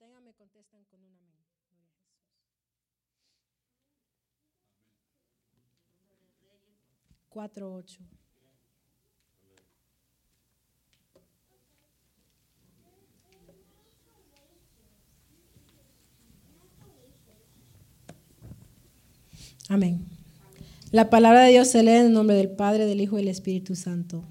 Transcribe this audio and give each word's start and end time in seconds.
tengan 0.00 0.24
me 0.24 0.32
contestan 0.32 0.82
con 0.86 1.02
un 1.02 1.14
amén. 1.14 1.36
Cuatro, 7.28 7.74
ocho. 7.74 8.00
Amén. 19.68 20.04
La 20.90 21.10
palabra 21.10 21.42
de 21.42 21.50
Dios 21.50 21.68
se 21.68 21.82
lee 21.82 21.90
en 21.90 22.06
el 22.06 22.12
nombre 22.12 22.34
del 22.34 22.50
Padre, 22.50 22.86
del 22.86 23.00
Hijo 23.00 23.18
y 23.18 23.20
del 23.20 23.28
Espíritu 23.28 23.76
Santo. 23.76 24.24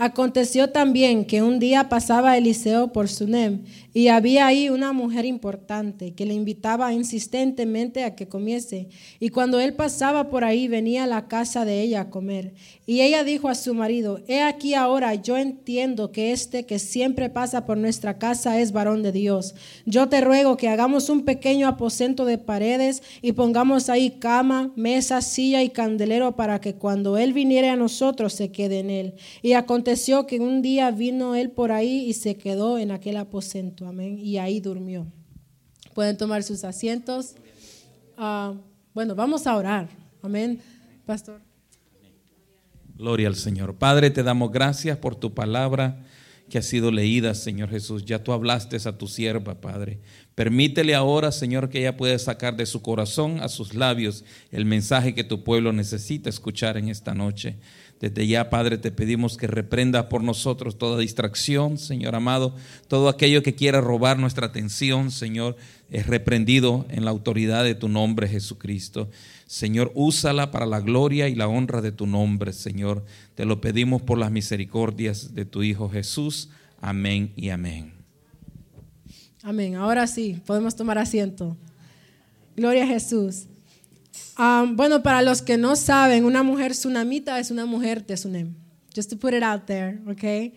Aconteció 0.00 0.70
también 0.70 1.24
que 1.24 1.42
un 1.42 1.58
día 1.58 1.88
pasaba 1.88 2.38
Eliseo 2.38 2.92
por 2.92 3.08
Sunem 3.08 3.64
y 3.92 4.06
había 4.06 4.46
ahí 4.46 4.68
una 4.68 4.92
mujer 4.92 5.24
importante 5.24 6.14
que 6.14 6.24
le 6.24 6.34
invitaba 6.34 6.92
insistentemente 6.92 8.04
a 8.04 8.14
que 8.14 8.28
comiese. 8.28 8.90
Y 9.18 9.30
cuando 9.30 9.58
él 9.58 9.74
pasaba 9.74 10.30
por 10.30 10.44
ahí 10.44 10.68
venía 10.68 11.02
a 11.02 11.08
la 11.08 11.26
casa 11.26 11.64
de 11.64 11.82
ella 11.82 12.02
a 12.02 12.10
comer. 12.10 12.54
Y 12.86 13.00
ella 13.00 13.24
dijo 13.24 13.48
a 13.48 13.56
su 13.56 13.74
marido, 13.74 14.20
he 14.28 14.40
aquí 14.40 14.74
ahora 14.74 15.16
yo 15.16 15.36
entiendo 15.36 16.12
que 16.12 16.30
este 16.30 16.64
que 16.64 16.78
siempre 16.78 17.28
pasa 17.28 17.66
por 17.66 17.76
nuestra 17.76 18.20
casa 18.20 18.60
es 18.60 18.70
varón 18.70 19.02
de 19.02 19.10
Dios. 19.10 19.56
Yo 19.84 20.08
te 20.08 20.20
ruego 20.20 20.56
que 20.56 20.68
hagamos 20.68 21.10
un 21.10 21.24
pequeño 21.24 21.66
aposento 21.66 22.24
de 22.24 22.38
paredes 22.38 23.02
y 23.20 23.32
pongamos 23.32 23.88
ahí 23.88 24.10
cama, 24.20 24.72
mesa, 24.76 25.22
silla 25.22 25.64
y 25.64 25.70
candelero 25.70 26.36
para 26.36 26.60
que 26.60 26.76
cuando 26.76 27.18
él 27.18 27.32
viniere 27.32 27.68
a 27.68 27.74
nosotros 27.74 28.32
se 28.32 28.52
quede 28.52 28.78
en 28.78 28.90
él. 28.90 29.14
Y 29.42 29.54
aconteció 29.54 29.87
que 30.26 30.38
un 30.38 30.60
día 30.60 30.90
vino 30.90 31.34
él 31.34 31.50
por 31.50 31.72
ahí 31.72 32.04
y 32.06 32.12
se 32.12 32.36
quedó 32.36 32.78
en 32.78 32.90
aquel 32.90 33.16
aposento. 33.16 33.86
Amén. 33.86 34.18
Y 34.18 34.36
ahí 34.36 34.60
durmió. 34.60 35.06
Pueden 35.94 36.16
tomar 36.16 36.42
sus 36.42 36.62
asientos. 36.64 37.34
Ah, 38.16 38.54
bueno, 38.92 39.14
vamos 39.14 39.46
a 39.46 39.56
orar. 39.56 39.88
Amén. 40.22 40.60
Pastor. 41.06 41.40
Gloria 42.96 43.28
al 43.28 43.36
Señor. 43.36 43.76
Padre, 43.76 44.10
te 44.10 44.22
damos 44.22 44.50
gracias 44.50 44.98
por 44.98 45.14
tu 45.14 45.32
palabra 45.32 46.04
que 46.48 46.58
ha 46.58 46.62
sido 46.62 46.90
leída, 46.90 47.34
Señor 47.34 47.70
Jesús. 47.70 48.04
Ya 48.04 48.22
tú 48.22 48.32
hablaste 48.32 48.76
a 48.76 48.98
tu 48.98 49.06
sierva, 49.06 49.60
Padre. 49.60 50.00
Permítele 50.34 50.94
ahora, 50.94 51.30
Señor, 51.30 51.68
que 51.68 51.80
ella 51.80 51.96
pueda 51.96 52.18
sacar 52.18 52.56
de 52.56 52.66
su 52.66 52.82
corazón 52.82 53.40
a 53.40 53.48
sus 53.48 53.74
labios 53.74 54.24
el 54.50 54.64
mensaje 54.64 55.14
que 55.14 55.24
tu 55.24 55.44
pueblo 55.44 55.72
necesita 55.72 56.28
escuchar 56.28 56.76
en 56.76 56.88
esta 56.88 57.14
noche. 57.14 57.56
Desde 58.00 58.28
ya, 58.28 58.48
Padre, 58.48 58.78
te 58.78 58.92
pedimos 58.92 59.36
que 59.36 59.48
reprenda 59.48 60.08
por 60.08 60.22
nosotros 60.22 60.78
toda 60.78 61.00
distracción, 61.00 61.78
Señor 61.78 62.14
amado, 62.14 62.54
todo 62.86 63.08
aquello 63.08 63.42
que 63.42 63.56
quiera 63.56 63.80
robar 63.80 64.18
nuestra 64.18 64.46
atención, 64.46 65.10
Señor, 65.10 65.56
es 65.90 66.06
reprendido 66.06 66.86
en 66.90 67.04
la 67.04 67.10
autoridad 67.10 67.64
de 67.64 67.74
tu 67.74 67.88
nombre, 67.88 68.28
Jesucristo. 68.28 69.08
Señor, 69.46 69.90
úsala 69.94 70.52
para 70.52 70.66
la 70.66 70.80
gloria 70.80 71.28
y 71.28 71.34
la 71.34 71.48
honra 71.48 71.80
de 71.80 71.90
tu 71.90 72.06
nombre, 72.06 72.52
Señor. 72.52 73.04
Te 73.34 73.44
lo 73.44 73.60
pedimos 73.60 74.02
por 74.02 74.18
las 74.18 74.30
misericordias 74.30 75.34
de 75.34 75.44
tu 75.44 75.64
Hijo 75.64 75.88
Jesús. 75.88 76.50
Amén 76.80 77.32
y 77.34 77.48
amén. 77.48 77.94
Amén. 79.42 79.74
Ahora 79.74 80.06
sí, 80.06 80.40
podemos 80.46 80.76
tomar 80.76 80.98
asiento. 80.98 81.56
Gloria 82.56 82.84
a 82.84 82.86
Jesús. 82.86 83.46
Um, 84.38 84.76
bueno, 84.76 85.02
para 85.02 85.22
los 85.22 85.42
que 85.42 85.56
no 85.56 85.74
saben, 85.76 86.24
una 86.24 86.42
mujer 86.42 86.72
tsunamita 86.72 87.38
es 87.40 87.50
una 87.50 87.66
mujer 87.66 88.06
de 88.06 88.16
Sunem. 88.16 88.54
Just 88.94 89.10
to 89.10 89.16
put 89.16 89.34
it 89.34 89.42
out 89.42 89.64
there, 89.66 90.00
¿ok? 90.06 90.54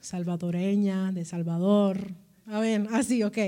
Salvadoreña, 0.00 1.12
de 1.12 1.24
Salvador. 1.24 2.12
Amén, 2.46 2.88
así, 2.92 3.22
ok. 3.22 3.38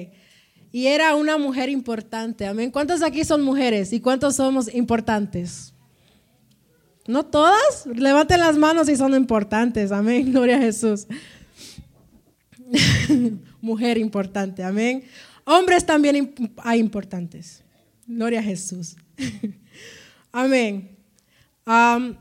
Y 0.70 0.86
era 0.86 1.14
una 1.14 1.38
mujer 1.38 1.68
importante, 1.68 2.46
amén. 2.46 2.70
¿Cuántos 2.70 3.02
aquí 3.02 3.24
son 3.24 3.42
mujeres 3.42 3.92
y 3.92 4.00
cuántos 4.00 4.36
somos 4.36 4.72
importantes? 4.72 5.72
¿No 7.06 7.24
todas? 7.24 7.86
Levanten 7.86 8.40
las 8.40 8.56
manos 8.56 8.86
si 8.86 8.96
son 8.96 9.14
importantes, 9.14 9.92
amén. 9.92 10.32
Gloria 10.32 10.56
a 10.56 10.60
Jesús. 10.60 11.06
mujer 13.60 13.98
importante, 13.98 14.62
amén. 14.62 15.04
Hombres 15.44 15.84
también 15.84 16.34
hay 16.58 16.80
importantes. 16.80 17.62
Gloria 18.06 18.40
a 18.40 18.42
Jesús. 18.42 18.96
Amén. 20.32 20.96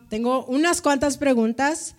tengo 0.09 0.45
unas 0.45 0.81
cuantas 0.81 1.17
preguntas. 1.17 1.95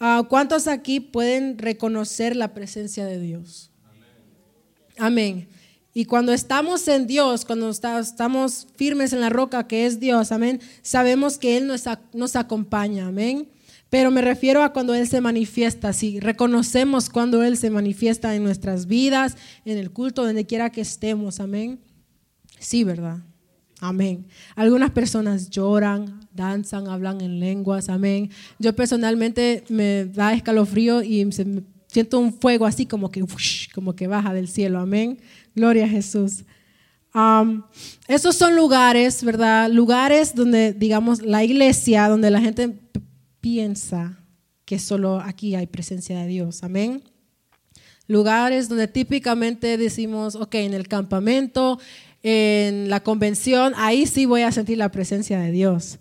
Ah, 0.00 0.24
¿Cuántos 0.28 0.68
aquí 0.68 1.00
pueden 1.00 1.58
reconocer 1.58 2.36
la 2.36 2.54
presencia 2.54 3.04
de 3.04 3.20
Dios? 3.20 3.70
Amén. 4.96 5.48
Y 5.94 6.04
cuando 6.04 6.32
estamos 6.32 6.86
en 6.86 7.06
Dios, 7.06 7.44
cuando 7.44 7.70
estamos 7.70 8.68
firmes 8.76 9.12
en 9.12 9.20
la 9.20 9.30
roca 9.30 9.66
que 9.66 9.86
es 9.86 9.98
Dios, 9.98 10.30
amén, 10.30 10.60
sabemos 10.82 11.38
que 11.38 11.56
Él 11.56 11.66
nos, 11.66 12.36
acompaña, 12.36 13.08
amén. 13.08 13.48
Pero 13.90 14.10
me 14.10 14.20
refiero 14.20 14.62
a 14.62 14.72
cuando 14.72 14.94
Él 14.94 15.08
se 15.08 15.20
manifiesta, 15.20 15.92
sí, 15.92 16.20
reconocemos 16.20 17.08
cuando 17.08 17.42
Él 17.42 17.56
se 17.56 17.70
manifiesta 17.70 18.36
en 18.36 18.44
nuestras 18.44 18.86
vidas, 18.86 19.36
en 19.64 19.78
el 19.78 19.90
culto, 19.90 20.24
donde 20.24 20.46
quiera 20.46 20.70
que 20.70 20.82
estemos, 20.82 21.40
amén. 21.40 21.80
Sí, 22.60 22.84
¿verdad? 22.84 23.18
Amén. 23.80 24.26
Algunas 24.56 24.90
personas 24.90 25.50
lloran, 25.50 26.26
danzan, 26.32 26.88
hablan 26.88 27.20
en 27.20 27.38
lenguas. 27.38 27.88
Amén. 27.88 28.30
Yo 28.58 28.74
personalmente 28.74 29.64
me 29.68 30.06
da 30.06 30.32
escalofrío 30.32 31.02
y 31.02 31.28
siento 31.86 32.18
un 32.18 32.32
fuego 32.32 32.66
así 32.66 32.86
como 32.86 33.10
que, 33.10 33.24
como 33.74 33.94
que 33.94 34.08
baja 34.08 34.34
del 34.34 34.48
cielo. 34.48 34.80
Amén. 34.80 35.18
Gloria 35.54 35.84
a 35.84 35.88
Jesús. 35.88 36.44
esos 38.08 38.34
son 38.34 38.56
lugares, 38.56 39.22
¿verdad? 39.22 39.70
Lugares 39.70 40.34
donde, 40.34 40.72
digamos, 40.72 41.22
la 41.22 41.44
iglesia, 41.44 42.08
donde 42.08 42.30
la 42.30 42.40
gente 42.40 42.78
piensa 43.40 44.18
que 44.64 44.78
solo 44.78 45.20
aquí 45.20 45.54
hay 45.54 45.66
presencia 45.66 46.18
de 46.18 46.26
Dios. 46.26 46.64
Amén 46.64 47.02
lugares 48.08 48.68
donde 48.68 48.88
típicamente 48.88 49.76
decimos, 49.76 50.34
ok, 50.34 50.54
en 50.56 50.74
el 50.74 50.88
campamento, 50.88 51.78
en 52.22 52.90
la 52.90 53.00
convención, 53.00 53.72
ahí 53.76 54.06
sí 54.06 54.26
voy 54.26 54.42
a 54.42 54.52
sentir 54.52 54.78
la 54.78 54.90
presencia 54.90 55.38
de 55.40 55.50
Dios. 55.50 55.98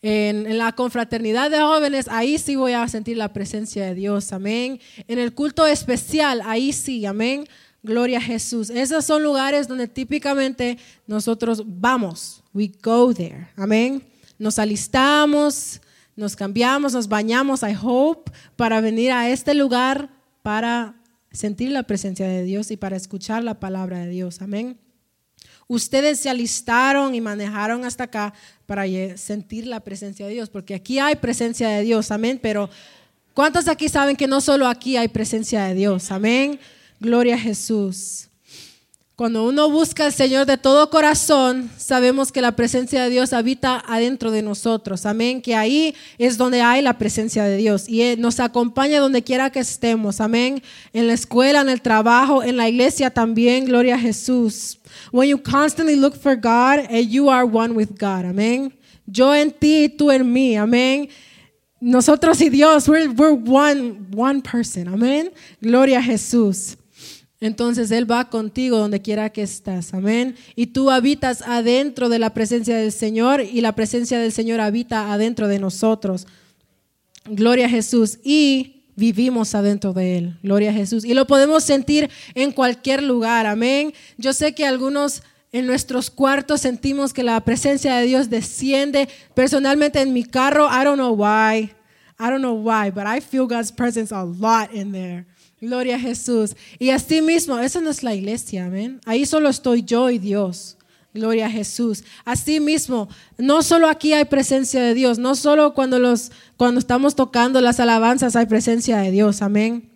En, 0.00 0.58
la 0.58 0.72
confraternidad 0.72 1.50
de 1.50 1.58
jóvenes, 1.58 2.06
ahí 2.08 2.38
sí 2.38 2.56
voy 2.56 2.72
a 2.72 2.86
sentir 2.88 3.16
la 3.16 3.32
presencia 3.32 3.84
de 3.86 3.94
Dios, 3.94 4.32
amén. 4.32 4.80
En 5.08 5.18
el 5.18 5.34
culto 5.34 5.66
especial, 5.66 6.40
ahí 6.44 6.72
sí, 6.72 7.04
amén. 7.04 7.46
Gloria 7.82 8.18
a 8.18 8.22
Jesús. 8.22 8.70
Esos 8.70 9.04
son 9.04 9.22
lugares 9.22 9.66
donde 9.66 9.88
típicamente 9.88 10.78
nosotros 11.06 11.62
vamos, 11.66 12.42
we 12.54 12.70
go 12.82 13.12
there, 13.12 13.48
amén. 13.56 14.02
Nos 14.38 14.58
alistamos, 14.58 15.80
nos 16.14 16.36
cambiamos, 16.36 16.92
nos 16.92 17.08
bañamos, 17.08 17.62
I 17.62 17.76
hope, 17.80 18.30
para 18.56 18.80
venir 18.80 19.10
a 19.12 19.28
este 19.30 19.54
lugar 19.54 20.10
para 20.42 20.94
sentir 21.30 21.70
la 21.72 21.82
presencia 21.82 22.26
de 22.26 22.42
Dios 22.44 22.70
y 22.70 22.76
para 22.76 22.96
escuchar 22.96 23.44
la 23.44 23.60
palabra 23.60 23.98
de 23.98 24.08
Dios, 24.08 24.40
amén. 24.40 24.78
Ustedes 25.68 26.18
se 26.18 26.30
alistaron 26.30 27.14
y 27.14 27.20
manejaron 27.20 27.84
hasta 27.84 28.04
acá 28.04 28.32
para 28.64 28.84
sentir 29.16 29.66
la 29.66 29.80
presencia 29.80 30.26
de 30.26 30.32
Dios, 30.32 30.48
porque 30.48 30.74
aquí 30.74 30.98
hay 30.98 31.16
presencia 31.16 31.68
de 31.68 31.82
Dios, 31.82 32.10
amén. 32.10 32.38
Pero 32.42 32.70
¿cuántos 33.34 33.68
aquí 33.68 33.88
saben 33.88 34.16
que 34.16 34.26
no 34.26 34.40
solo 34.40 34.66
aquí 34.66 34.96
hay 34.96 35.08
presencia 35.08 35.64
de 35.64 35.74
Dios? 35.74 36.10
Amén. 36.10 36.58
Gloria 36.98 37.34
a 37.34 37.38
Jesús. 37.38 38.27
Cuando 39.18 39.48
uno 39.48 39.68
busca 39.68 40.04
al 40.04 40.12
Señor 40.12 40.46
de 40.46 40.58
todo 40.58 40.90
corazón, 40.90 41.68
sabemos 41.76 42.30
que 42.30 42.40
la 42.40 42.54
presencia 42.54 43.02
de 43.02 43.10
Dios 43.10 43.32
habita 43.32 43.82
adentro 43.88 44.30
de 44.30 44.42
nosotros. 44.42 45.06
Amén. 45.06 45.42
Que 45.42 45.56
ahí 45.56 45.96
es 46.18 46.38
donde 46.38 46.62
hay 46.62 46.82
la 46.82 46.98
presencia 46.98 47.42
de 47.42 47.56
Dios 47.56 47.88
y 47.88 48.14
nos 48.16 48.38
acompaña 48.38 49.00
donde 49.00 49.24
quiera 49.24 49.50
que 49.50 49.58
estemos. 49.58 50.20
Amén. 50.20 50.62
En 50.92 51.08
la 51.08 51.14
escuela, 51.14 51.62
en 51.62 51.68
el 51.68 51.82
trabajo, 51.82 52.44
en 52.44 52.56
la 52.56 52.68
iglesia 52.68 53.10
también. 53.10 53.64
Gloria 53.64 53.96
a 53.96 53.98
Jesús. 53.98 54.78
When 55.10 55.28
you 55.28 55.42
constantly 55.42 55.96
look 55.96 56.14
for 56.14 56.36
God 56.36 56.86
and 56.88 57.08
you 57.08 57.28
are 57.28 57.44
one 57.44 57.74
with 57.74 57.98
God. 57.98 58.24
Amén. 58.24 58.72
Yo 59.04 59.34
en 59.34 59.50
ti, 59.50 59.88
tú 59.88 60.12
en 60.12 60.32
mí. 60.32 60.56
Amén. 60.56 61.08
Nosotros 61.80 62.40
y 62.40 62.50
Dios, 62.50 62.88
we're, 62.88 63.08
we're 63.08 63.32
one, 63.32 63.98
one 64.14 64.40
person. 64.42 64.86
Amén. 64.86 65.32
Gloria 65.60 65.98
a 65.98 66.02
Jesús. 66.02 66.76
Entonces 67.40 67.90
Él 67.90 68.10
va 68.10 68.30
contigo 68.30 68.78
donde 68.78 69.00
quiera 69.00 69.30
que 69.30 69.42
estás. 69.42 69.94
Amén. 69.94 70.34
Y 70.56 70.68
tú 70.68 70.90
habitas 70.90 71.42
adentro 71.42 72.08
de 72.08 72.18
la 72.18 72.34
presencia 72.34 72.76
del 72.76 72.90
Señor 72.90 73.40
y 73.42 73.60
la 73.60 73.74
presencia 73.74 74.18
del 74.18 74.32
Señor 74.32 74.60
habita 74.60 75.12
adentro 75.12 75.46
de 75.46 75.60
nosotros. 75.60 76.26
Gloria 77.26 77.66
a 77.66 77.70
Jesús. 77.70 78.18
Y 78.24 78.78
vivimos 78.96 79.54
adentro 79.54 79.92
de 79.92 80.18
Él. 80.18 80.38
Gloria 80.42 80.70
a 80.70 80.74
Jesús. 80.74 81.04
Y 81.04 81.14
lo 81.14 81.26
podemos 81.26 81.62
sentir 81.62 82.10
en 82.34 82.50
cualquier 82.50 83.02
lugar. 83.02 83.46
Amén. 83.46 83.94
Yo 84.16 84.32
sé 84.32 84.54
que 84.54 84.66
algunos 84.66 85.22
en 85.52 85.66
nuestros 85.66 86.10
cuartos 86.10 86.60
sentimos 86.62 87.12
que 87.12 87.22
la 87.22 87.40
presencia 87.40 87.94
de 87.96 88.06
Dios 88.06 88.28
desciende. 88.28 89.08
Personalmente 89.34 90.00
en 90.00 90.12
mi 90.12 90.24
carro, 90.24 90.66
I 90.66 90.84
don't 90.84 90.98
know 90.98 91.14
why. 91.14 91.70
I 92.20 92.30
don't 92.30 92.40
know 92.40 92.56
why, 92.56 92.90
but 92.90 93.04
I 93.06 93.20
feel 93.20 93.46
God's 93.46 93.70
presence 93.70 94.12
a 94.12 94.24
lot 94.24 94.74
in 94.74 94.90
there. 94.90 95.24
Gloria 95.60 95.96
a 95.96 96.00
Jesús. 96.00 96.54
Y 96.78 96.90
así 96.90 97.20
mismo, 97.20 97.58
esa 97.58 97.80
no 97.80 97.90
es 97.90 98.02
la 98.02 98.14
iglesia, 98.14 98.66
amén. 98.66 99.00
Ahí 99.04 99.26
solo 99.26 99.48
estoy 99.48 99.82
yo 99.82 100.10
y 100.10 100.18
Dios. 100.18 100.76
Gloria 101.14 101.46
a 101.46 101.50
Jesús. 101.50 102.04
Así 102.24 102.60
mismo, 102.60 103.08
no 103.38 103.62
solo 103.62 103.88
aquí 103.88 104.12
hay 104.12 104.26
presencia 104.26 104.82
de 104.82 104.94
Dios, 104.94 105.18
no 105.18 105.34
solo 105.34 105.74
cuando, 105.74 105.98
los, 105.98 106.30
cuando 106.56 106.78
estamos 106.78 107.16
tocando 107.16 107.60
las 107.60 107.80
alabanzas 107.80 108.36
hay 108.36 108.46
presencia 108.46 108.98
de 108.98 109.10
Dios, 109.10 109.42
amén. 109.42 109.90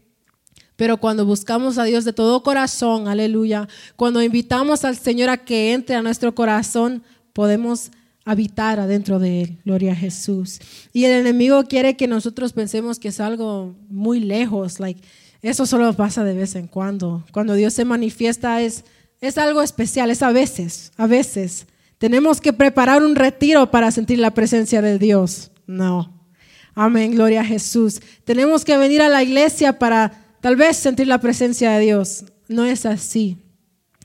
Pero 0.74 0.96
cuando 0.96 1.24
buscamos 1.26 1.78
a 1.78 1.84
Dios 1.84 2.04
de 2.04 2.12
todo 2.12 2.42
corazón, 2.42 3.06
aleluya, 3.06 3.68
cuando 3.94 4.22
invitamos 4.22 4.84
al 4.84 4.96
Señor 4.96 5.28
a 5.28 5.44
que 5.44 5.72
entre 5.74 5.94
a 5.94 6.02
nuestro 6.02 6.34
corazón, 6.34 7.04
podemos 7.32 7.90
habitar 8.24 8.80
adentro 8.80 9.18
de 9.18 9.42
Él. 9.42 9.58
Gloria 9.64 9.92
a 9.92 9.96
Jesús. 9.96 10.60
Y 10.92 11.04
el 11.04 11.12
enemigo 11.12 11.62
quiere 11.64 11.96
que 11.96 12.08
nosotros 12.08 12.52
pensemos 12.52 12.98
que 12.98 13.08
es 13.08 13.20
algo 13.20 13.76
muy 13.90 14.20
lejos, 14.20 14.80
like, 14.80 15.02
eso 15.42 15.66
solo 15.66 15.92
pasa 15.94 16.24
de 16.24 16.34
vez 16.34 16.54
en 16.54 16.68
cuando. 16.68 17.24
Cuando 17.32 17.54
Dios 17.54 17.74
se 17.74 17.84
manifiesta 17.84 18.62
es, 18.62 18.84
es 19.20 19.38
algo 19.38 19.60
especial, 19.60 20.10
es 20.10 20.22
a 20.22 20.32
veces, 20.32 20.92
a 20.96 21.06
veces. 21.06 21.66
Tenemos 21.98 22.40
que 22.40 22.52
preparar 22.52 23.02
un 23.02 23.16
retiro 23.16 23.70
para 23.70 23.90
sentir 23.90 24.18
la 24.18 24.32
presencia 24.34 24.82
de 24.82 24.98
Dios. 24.98 25.50
No. 25.66 26.26
Amén, 26.74 27.12
gloria 27.12 27.42
a 27.42 27.44
Jesús. 27.44 28.00
Tenemos 28.24 28.64
que 28.64 28.76
venir 28.76 29.02
a 29.02 29.08
la 29.08 29.22
iglesia 29.22 29.78
para 29.78 30.24
tal 30.40 30.56
vez 30.56 30.76
sentir 30.76 31.06
la 31.06 31.20
presencia 31.20 31.72
de 31.72 31.80
Dios. 31.80 32.24
No 32.48 32.64
es 32.64 32.86
así. 32.86 33.38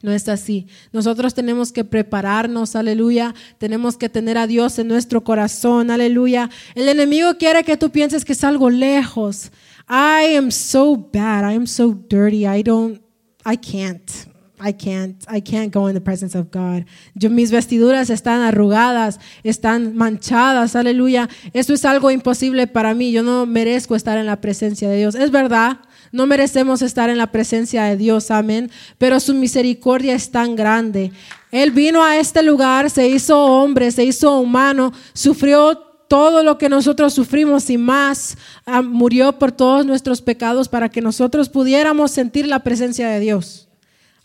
No 0.01 0.11
es 0.11 0.29
así. 0.29 0.67
Nosotros 0.91 1.33
tenemos 1.33 1.71
que 1.71 1.83
prepararnos, 1.83 2.75
aleluya. 2.75 3.33
Tenemos 3.57 3.97
que 3.97 4.09
tener 4.09 4.37
a 4.37 4.47
Dios 4.47 4.77
en 4.77 4.87
nuestro 4.87 5.23
corazón, 5.23 5.89
aleluya. 5.89 6.49
El 6.75 6.87
enemigo 6.87 7.37
quiere 7.37 7.63
que 7.63 7.77
tú 7.77 7.89
pienses 7.89 8.23
que 8.23 8.33
es 8.33 8.43
algo 8.43 8.69
lejos. 8.69 9.51
I 9.87 10.35
am 10.35 10.51
so 10.51 10.95
bad. 10.95 11.43
I 11.45 11.53
am 11.53 11.65
so 11.65 11.93
dirty. 11.93 12.45
I 12.45 12.61
don't, 12.61 13.01
I 13.45 13.55
can't. 13.55 14.27
I 14.59 14.73
can't, 14.73 15.23
I 15.27 15.39
can't 15.39 15.71
go 15.71 15.87
in 15.87 15.93
the 15.93 16.01
presence 16.01 16.33
of 16.33 16.49
God. 16.49 16.85
Mis 17.13 17.51
vestiduras 17.51 18.09
están 18.09 18.41
arrugadas, 18.41 19.19
están 19.43 19.95
manchadas, 19.95 20.75
aleluya. 20.75 21.29
Eso 21.53 21.73
es 21.75 21.85
algo 21.85 22.09
imposible 22.09 22.65
para 22.65 22.95
mí. 22.95 23.11
Yo 23.11 23.21
no 23.21 23.45
merezco 23.45 23.95
estar 23.95 24.17
en 24.17 24.25
la 24.25 24.41
presencia 24.41 24.89
de 24.89 24.97
Dios. 24.97 25.13
Es 25.13 25.29
verdad, 25.29 25.81
no 26.11 26.25
merecemos 26.25 26.81
estar 26.81 27.11
en 27.11 27.19
la 27.19 27.31
presencia 27.31 27.83
de 27.83 27.97
Dios, 27.97 28.31
amén. 28.31 28.71
Pero 28.97 29.19
su 29.19 29.35
misericordia 29.35 30.15
es 30.15 30.31
tan 30.31 30.55
grande. 30.55 31.11
Él 31.51 31.69
vino 31.69 32.03
a 32.03 32.17
este 32.17 32.41
lugar, 32.41 32.89
se 32.89 33.07
hizo 33.07 33.39
hombre, 33.39 33.91
se 33.91 34.05
hizo 34.05 34.39
humano, 34.39 34.91
sufrió 35.13 35.86
todo 36.07 36.43
lo 36.43 36.57
que 36.57 36.69
nosotros 36.69 37.13
sufrimos 37.13 37.69
y 37.69 37.77
más, 37.77 38.37
ah, 38.65 38.81
murió 38.81 39.37
por 39.37 39.51
todos 39.51 39.85
nuestros 39.85 40.21
pecados 40.21 40.69
para 40.69 40.89
que 40.89 41.01
nosotros 41.01 41.49
pudiéramos 41.49 42.11
sentir 42.11 42.47
la 42.47 42.59
presencia 42.59 43.09
de 43.09 43.19
Dios. 43.19 43.67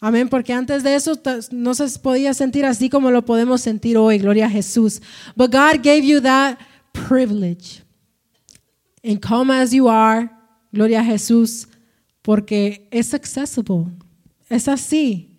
Amén, 0.00 0.28
porque 0.28 0.52
antes 0.52 0.82
de 0.82 0.96
eso 0.96 1.12
no 1.52 1.74
se 1.74 1.98
podía 2.00 2.34
sentir 2.34 2.64
así 2.66 2.90
como 2.90 3.10
lo 3.10 3.24
podemos 3.24 3.60
sentir 3.60 3.96
hoy, 3.96 4.18
gloria 4.18 4.46
a 4.46 4.50
Jesús. 4.50 5.00
But 5.36 5.52
God 5.52 5.80
gave 5.82 6.02
you 6.02 6.20
that 6.20 6.58
privilege. 6.92 7.82
And 9.04 9.20
come 9.20 9.52
as 9.52 9.72
you 9.72 9.88
are, 9.88 10.28
gloria 10.72 11.00
a 11.00 11.04
Jesús, 11.04 11.68
porque 12.20 12.88
es 12.90 13.14
accessible. 13.14 13.86
Es 14.48 14.68
así. 14.68 15.31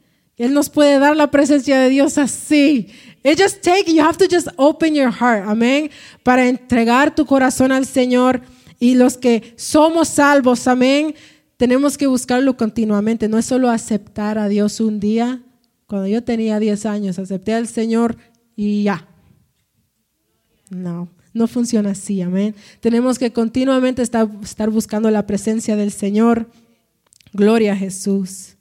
Él 0.44 0.54
nos 0.54 0.70
puede 0.70 1.00
dar 1.00 1.16
la 1.16 1.32
presencia 1.32 1.80
de 1.80 1.88
Dios 1.88 2.18
así. 2.18 2.90
It 3.24 3.40
just 3.40 3.62
take, 3.62 3.86
you 3.94 4.04
have 4.04 4.18
to 4.18 4.26
just 4.30 4.50
open 4.58 4.94
your 4.94 5.10
heart, 5.10 5.48
amén, 5.48 5.90
para 6.22 6.50
entregar 6.50 7.16
tu 7.16 7.26
corazón 7.26 7.72
al 7.72 7.86
Señor. 7.86 8.42
Y 8.78 8.96
los 8.96 9.18
que 9.18 9.54
somos 9.56 10.10
salvos, 10.10 10.68
amén, 10.68 11.16
tenemos 11.56 11.98
que 11.98 12.08
buscarlo 12.08 12.58
continuamente. 12.58 13.30
No 13.30 13.38
es 13.38 13.46
solo 13.46 13.70
aceptar 13.70 14.38
a 14.38 14.50
Dios 14.50 14.82
un 14.82 15.00
día. 15.00 15.42
Cuando 15.88 16.10
yo 16.10 16.22
tenía 16.26 16.60
10 16.60 16.88
años, 16.88 17.20
acepté 17.20 17.54
al 17.54 17.70
Señor 17.70 18.18
y 18.58 18.84
ya. 18.84 19.08
No, 20.70 21.08
no 21.34 21.48
funciona 21.48 21.92
así, 21.92 22.22
amén. 22.22 22.54
Tenemos 22.82 23.18
que 23.18 23.32
continuamente 23.32 24.02
estar, 24.02 24.30
estar 24.44 24.70
buscando 24.70 25.10
la 25.10 25.26
presencia 25.26 25.78
del 25.78 25.94
Señor. 25.94 26.50
Gloria 27.32 27.72
a 27.72 27.78
Jesús. 27.78 28.58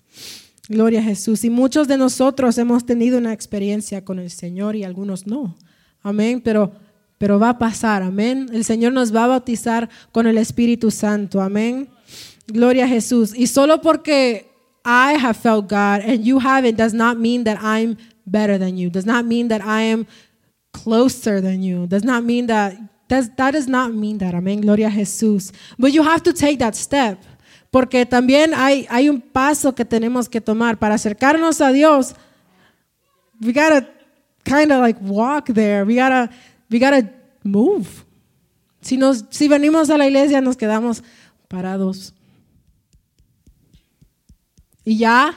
Gloria 0.69 1.01
a 1.01 1.03
Jesús. 1.03 1.45
Y 1.45 1.51
muchos 1.51 1.89
de 1.89 1.99
nosotros 1.99 2.57
hemos 2.59 2.87
tenido 2.87 3.19
una 3.19 3.33
experiencia 3.33 4.05
con 4.05 4.19
el 4.19 4.31
Señor 4.31 4.77
y 4.77 4.85
algunos 4.85 5.27
no. 5.27 5.57
Amén. 6.03 6.41
Pero, 6.41 6.73
pero 7.19 7.39
va 7.39 7.51
a 7.51 7.59
pasar. 7.59 8.03
Amén. 8.03 8.49
El 8.53 8.65
Señor 8.65 8.93
nos 8.93 9.15
va 9.15 9.25
a 9.25 9.29
bautizar 9.29 9.89
con 10.13 10.27
el 10.27 10.39
Espíritu 10.39 10.91
Santo. 10.91 11.41
Amén. 11.41 11.89
Gloria 12.47 12.85
a 12.85 12.89
Jesús. 12.89 13.35
Y 13.37 13.47
solo 13.47 13.81
porque 13.81 14.47
I 14.85 15.17
have 15.21 15.35
felt 15.35 15.69
God 15.69 16.09
and 16.09 16.25
you 16.25 16.39
haven't 16.39 16.77
does 16.77 16.95
not 16.95 17.19
mean 17.19 17.45
that 17.45 17.59
I'm 17.61 17.97
better 18.25 18.59
than 18.59 18.77
you. 18.77 18.91
Does 18.91 19.07
not 19.07 19.25
mean 19.25 19.49
that 19.49 19.63
I 19.63 19.83
am 19.83 20.07
closer 20.73 21.41
than 21.41 21.63
you. 21.63 21.87
Does 21.87 22.05
not 22.05 22.25
mean 22.25 22.47
that 22.47 22.75
that 23.09 23.53
does 23.53 23.69
not 23.69 23.93
mean 23.93 24.19
that. 24.19 24.35
Amén. 24.35 24.61
Gloria 24.61 24.89
a 24.89 24.91
Jesús. 24.91 25.53
But 25.79 25.93
you 25.93 26.03
have 26.03 26.23
to 26.23 26.33
take 26.33 26.59
that 26.59 26.75
step. 26.75 27.19
Porque 27.73 28.05
también 28.05 28.53
hay, 28.53 28.87
hay 28.91 29.09
un 29.09 29.19
paso 29.19 29.75
que 29.75 29.87
tenemos 29.87 30.29
que 30.29 30.43
tomar 30.43 30.79
para 30.79 30.97
acercarnos 30.97 31.63
a 31.63 31.73
Dios. 31.73 32.15
We 33.41 33.55
gotta 33.55 33.89
kind 34.45 34.71
of 34.71 34.81
like 34.81 35.01
walk 35.01 35.47
there. 35.47 35.83
We 35.83 35.95
gotta, 35.95 36.29
we 36.71 36.79
gotta 36.79 37.11
move. 37.43 37.89
Si, 38.83 38.99
nos, 38.99 39.25
si 39.31 39.49
venimos 39.49 39.89
a 39.89 39.97
la 39.97 40.07
iglesia 40.07 40.43
nos 40.43 40.55
quedamos 40.55 41.03
parados. 41.49 42.13
Y 44.85 44.99
ya, 44.99 45.35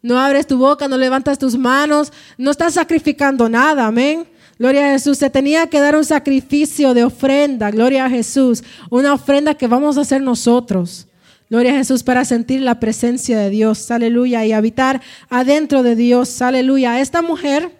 no 0.00 0.18
abres 0.18 0.46
tu 0.46 0.56
boca, 0.56 0.88
no 0.88 0.96
levantas 0.96 1.38
tus 1.38 1.58
manos, 1.58 2.10
no 2.38 2.52
estás 2.52 2.72
sacrificando 2.72 3.50
nada, 3.50 3.86
amén. 3.86 4.26
Gloria 4.58 4.86
a 4.86 4.92
Jesús. 4.92 5.18
Se 5.18 5.28
tenía 5.28 5.66
que 5.66 5.78
dar 5.78 5.94
un 5.94 6.06
sacrificio 6.06 6.94
de 6.94 7.04
ofrenda, 7.04 7.70
gloria 7.70 8.06
a 8.06 8.08
Jesús. 8.08 8.64
Una 8.88 9.12
ofrenda 9.12 9.52
que 9.52 9.66
vamos 9.66 9.98
a 9.98 10.00
hacer 10.00 10.22
nosotros. 10.22 11.06
Gloria 11.48 11.74
a 11.74 11.76
Jesús 11.76 12.02
para 12.02 12.24
sentir 12.24 12.60
la 12.60 12.80
presencia 12.80 13.38
de 13.38 13.50
Dios, 13.50 13.90
aleluya, 13.92 14.44
y 14.44 14.52
habitar 14.52 15.00
adentro 15.28 15.84
de 15.84 15.94
Dios, 15.94 16.42
aleluya. 16.42 17.00
Esta 17.00 17.22
mujer, 17.22 17.70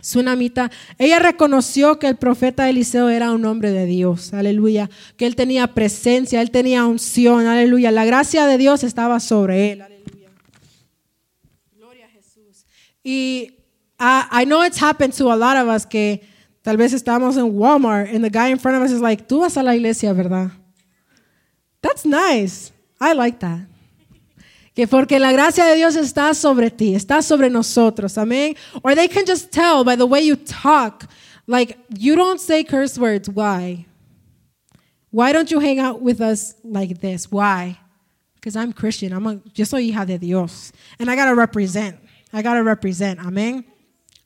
Sunamita, 0.00 0.72
ella 0.98 1.20
reconoció 1.20 2.00
que 2.00 2.08
el 2.08 2.16
profeta 2.16 2.68
Eliseo 2.68 3.08
era 3.08 3.30
un 3.30 3.44
hombre 3.44 3.70
de 3.70 3.86
Dios, 3.86 4.34
aleluya, 4.34 4.90
que 5.16 5.26
él 5.26 5.36
tenía 5.36 5.74
presencia, 5.74 6.42
él 6.42 6.50
tenía 6.50 6.86
unción, 6.86 7.46
aleluya. 7.46 7.92
La 7.92 8.04
gracia 8.04 8.46
de 8.46 8.58
Dios 8.58 8.82
estaba 8.82 9.20
sobre 9.20 9.72
él, 9.72 9.82
aleluya. 9.82 10.30
Gloria 11.76 12.06
a 12.06 12.08
Jesús. 12.10 12.66
Y 13.04 13.58
I, 14.00 14.42
I 14.42 14.44
know 14.44 14.64
it's 14.64 14.82
happened 14.82 15.14
to 15.16 15.30
a 15.30 15.36
lot 15.36 15.56
of 15.56 15.68
us 15.68 15.86
que 15.86 16.22
tal 16.62 16.76
vez 16.76 16.92
estamos 16.92 17.36
en 17.36 17.56
Walmart 17.56 18.12
and 18.12 18.24
the 18.24 18.30
guy 18.30 18.50
in 18.50 18.58
front 18.58 18.76
of 18.76 18.82
us 18.82 18.90
is 18.90 19.00
like, 19.00 19.22
tú 19.28 19.40
vas 19.40 19.56
a 19.56 19.62
la 19.62 19.76
iglesia, 19.76 20.12
¿verdad? 20.12 20.50
That's 21.80 22.04
nice. 22.04 22.72
I 23.00 23.12
like 23.12 23.40
that. 23.40 23.60
Que 24.74 24.86
porque 24.86 25.18
la 25.18 25.32
gracia 25.32 25.64
de 25.64 25.74
Dios 25.74 25.96
está 25.96 26.34
sobre 26.34 26.70
ti, 26.70 26.94
está 26.94 27.22
sobre 27.22 27.50
nosotros. 27.50 28.16
Amén. 28.16 28.56
Or 28.84 28.94
they 28.94 29.08
can 29.08 29.26
just 29.26 29.50
tell 29.50 29.82
by 29.84 29.96
the 29.96 30.06
way 30.06 30.20
you 30.20 30.36
talk. 30.36 31.10
Like, 31.48 31.78
you 31.96 32.14
don't 32.14 32.40
say 32.40 32.62
curse 32.62 32.98
words. 32.98 33.28
Why? 33.28 33.86
Why 35.10 35.32
don't 35.32 35.50
you 35.50 35.58
hang 35.60 35.80
out 35.80 36.02
with 36.02 36.20
us 36.20 36.54
like 36.62 37.00
this? 37.00 37.30
Why? 37.32 37.78
Because 38.34 38.54
I'm 38.54 38.72
Christian. 38.72 39.12
I'm 39.12 39.26
a, 39.26 39.40
yo 39.54 39.64
soy 39.64 39.90
hija 39.90 40.06
de 40.06 40.18
Dios. 40.18 40.72
And 40.98 41.10
I 41.10 41.16
got 41.16 41.24
to 41.24 41.34
represent. 41.34 41.98
I 42.32 42.42
got 42.42 42.54
to 42.54 42.62
represent. 42.62 43.18
Amén. 43.18 43.64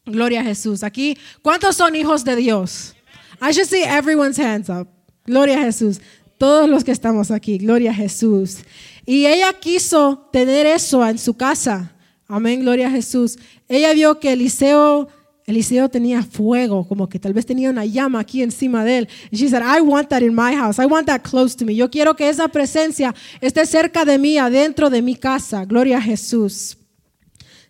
Gloria 0.05 0.41
a 0.41 0.45
Jesús. 0.45 0.83
Aquí, 0.83 1.17
¿cuántos 1.43 1.77
son 1.77 1.95
hijos 1.95 2.25
de 2.25 2.37
Dios? 2.37 2.95
I 3.41 3.53
should 3.53 3.69
see 3.69 3.85
everyone's 3.85 4.37
hands 4.37 4.69
up. 4.69 4.89
Gloria 5.25 5.55
a 5.55 5.65
Jesús 5.65 6.01
todos 6.43 6.69
los 6.69 6.83
que 6.83 6.91
estamos 6.91 7.31
aquí. 7.31 7.57
Gloria 7.57 7.93
a 7.93 7.95
Jesús. 7.95 8.65
Y 9.07 9.27
ella 9.27 9.53
quiso 9.53 10.29
tener 10.33 10.67
eso 10.67 11.07
en 11.07 11.17
su 11.17 11.35
casa. 11.35 11.93
Amén, 12.27 12.63
gloria 12.63 12.89
a 12.89 12.91
Jesús. 12.91 13.39
Ella 13.69 13.93
vio 13.93 14.19
que 14.19 14.33
Eliseo, 14.33 15.07
Eliseo 15.47 15.89
tenía 15.89 16.25
fuego, 16.25 16.89
como 16.89 17.09
que 17.09 17.21
tal 17.21 17.33
vez 17.33 17.47
tenía 17.47 17.71
una 17.71 17.85
llama 17.85 18.19
aquí 18.19 18.43
encima 18.43 18.85
de 18.85 18.99
él. 18.99 19.09
Y 19.31 19.37
she 19.37 19.49
said, 19.49 19.63
I 19.63 19.83
want 19.83 20.09
that 20.09 20.23
in 20.23 20.35
my 20.35 20.57
house. 20.57 20.81
I 20.81 20.87
want 20.87 21.07
that 21.07 21.23
close 21.23 21.57
to 21.59 21.65
me. 21.65 21.77
Yo 21.77 21.89
quiero 21.89 22.17
que 22.17 22.29
esa 22.29 22.49
presencia 22.49 23.15
esté 23.41 23.65
cerca 23.65 24.05
de 24.05 24.19
mí, 24.19 24.37
adentro 24.37 24.91
de 24.91 25.01
mi 25.01 25.15
casa. 25.15 25.65
Gloria 25.65 25.99
a 25.99 26.03
Jesús. 26.03 26.77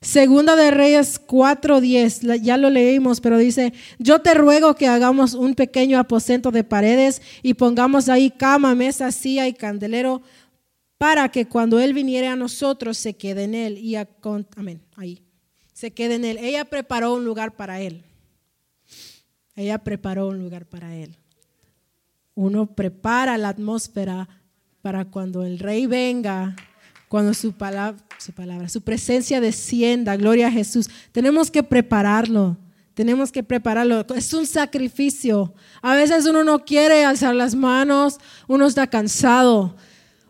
Segunda 0.02 0.56
de 0.56 0.72
Reyes 0.72 1.20
4:10, 1.28 2.42
ya 2.42 2.56
lo 2.56 2.70
leímos, 2.70 3.20
pero 3.20 3.38
dice, 3.38 3.72
yo 4.00 4.20
te 4.20 4.34
ruego 4.34 4.74
que 4.74 4.88
hagamos 4.88 5.34
un 5.34 5.54
pequeño 5.54 5.96
aposento 5.96 6.50
de 6.50 6.64
paredes 6.64 7.22
y 7.40 7.54
pongamos 7.54 8.08
ahí 8.08 8.32
cama, 8.32 8.74
mesa, 8.74 9.12
silla 9.12 9.46
y 9.46 9.52
candelero 9.52 10.20
para 10.98 11.28
que 11.30 11.46
cuando 11.46 11.78
Él 11.78 11.94
viniera 11.94 12.32
a 12.32 12.36
nosotros 12.36 12.98
se 12.98 13.14
quede 13.14 13.44
en 13.44 13.54
Él. 13.54 13.78
Y 13.78 13.94
amén, 13.94 14.82
ahí, 14.96 15.22
se 15.72 15.92
quede 15.92 16.16
en 16.16 16.24
Él. 16.24 16.38
Ella 16.38 16.64
preparó 16.64 17.14
un 17.14 17.24
lugar 17.24 17.54
para 17.54 17.80
Él. 17.80 18.02
Ella 19.54 19.78
preparó 19.78 20.26
un 20.26 20.40
lugar 20.40 20.66
para 20.66 20.96
Él. 20.96 21.14
Uno 22.34 22.66
prepara 22.66 23.38
la 23.38 23.50
atmósfera 23.50 24.28
para 24.80 25.04
cuando 25.04 25.44
el 25.44 25.60
rey 25.60 25.86
venga, 25.86 26.56
cuando 27.12 27.34
su 27.34 27.52
palabra, 27.52 27.98
su 28.70 28.80
presencia 28.80 29.38
descienda, 29.38 30.16
gloria 30.16 30.46
a 30.46 30.50
Jesús. 30.50 30.88
Tenemos 31.12 31.50
que 31.50 31.62
prepararlo. 31.62 32.56
Tenemos 32.94 33.30
que 33.30 33.42
prepararlo. 33.42 34.06
Es 34.16 34.32
un 34.32 34.46
sacrificio. 34.46 35.52
A 35.82 35.94
veces 35.94 36.24
uno 36.24 36.42
no 36.42 36.64
quiere 36.64 37.04
alzar 37.04 37.34
las 37.34 37.54
manos, 37.54 38.18
uno 38.48 38.64
está 38.64 38.86
cansado. 38.86 39.76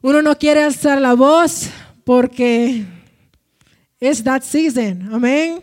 Uno 0.00 0.22
no 0.22 0.36
quiere 0.36 0.64
alzar 0.64 1.00
la 1.00 1.14
voz 1.14 1.68
porque 2.02 2.84
es 4.00 4.24
that 4.24 4.42
season. 4.42 5.08
Amén. 5.14 5.62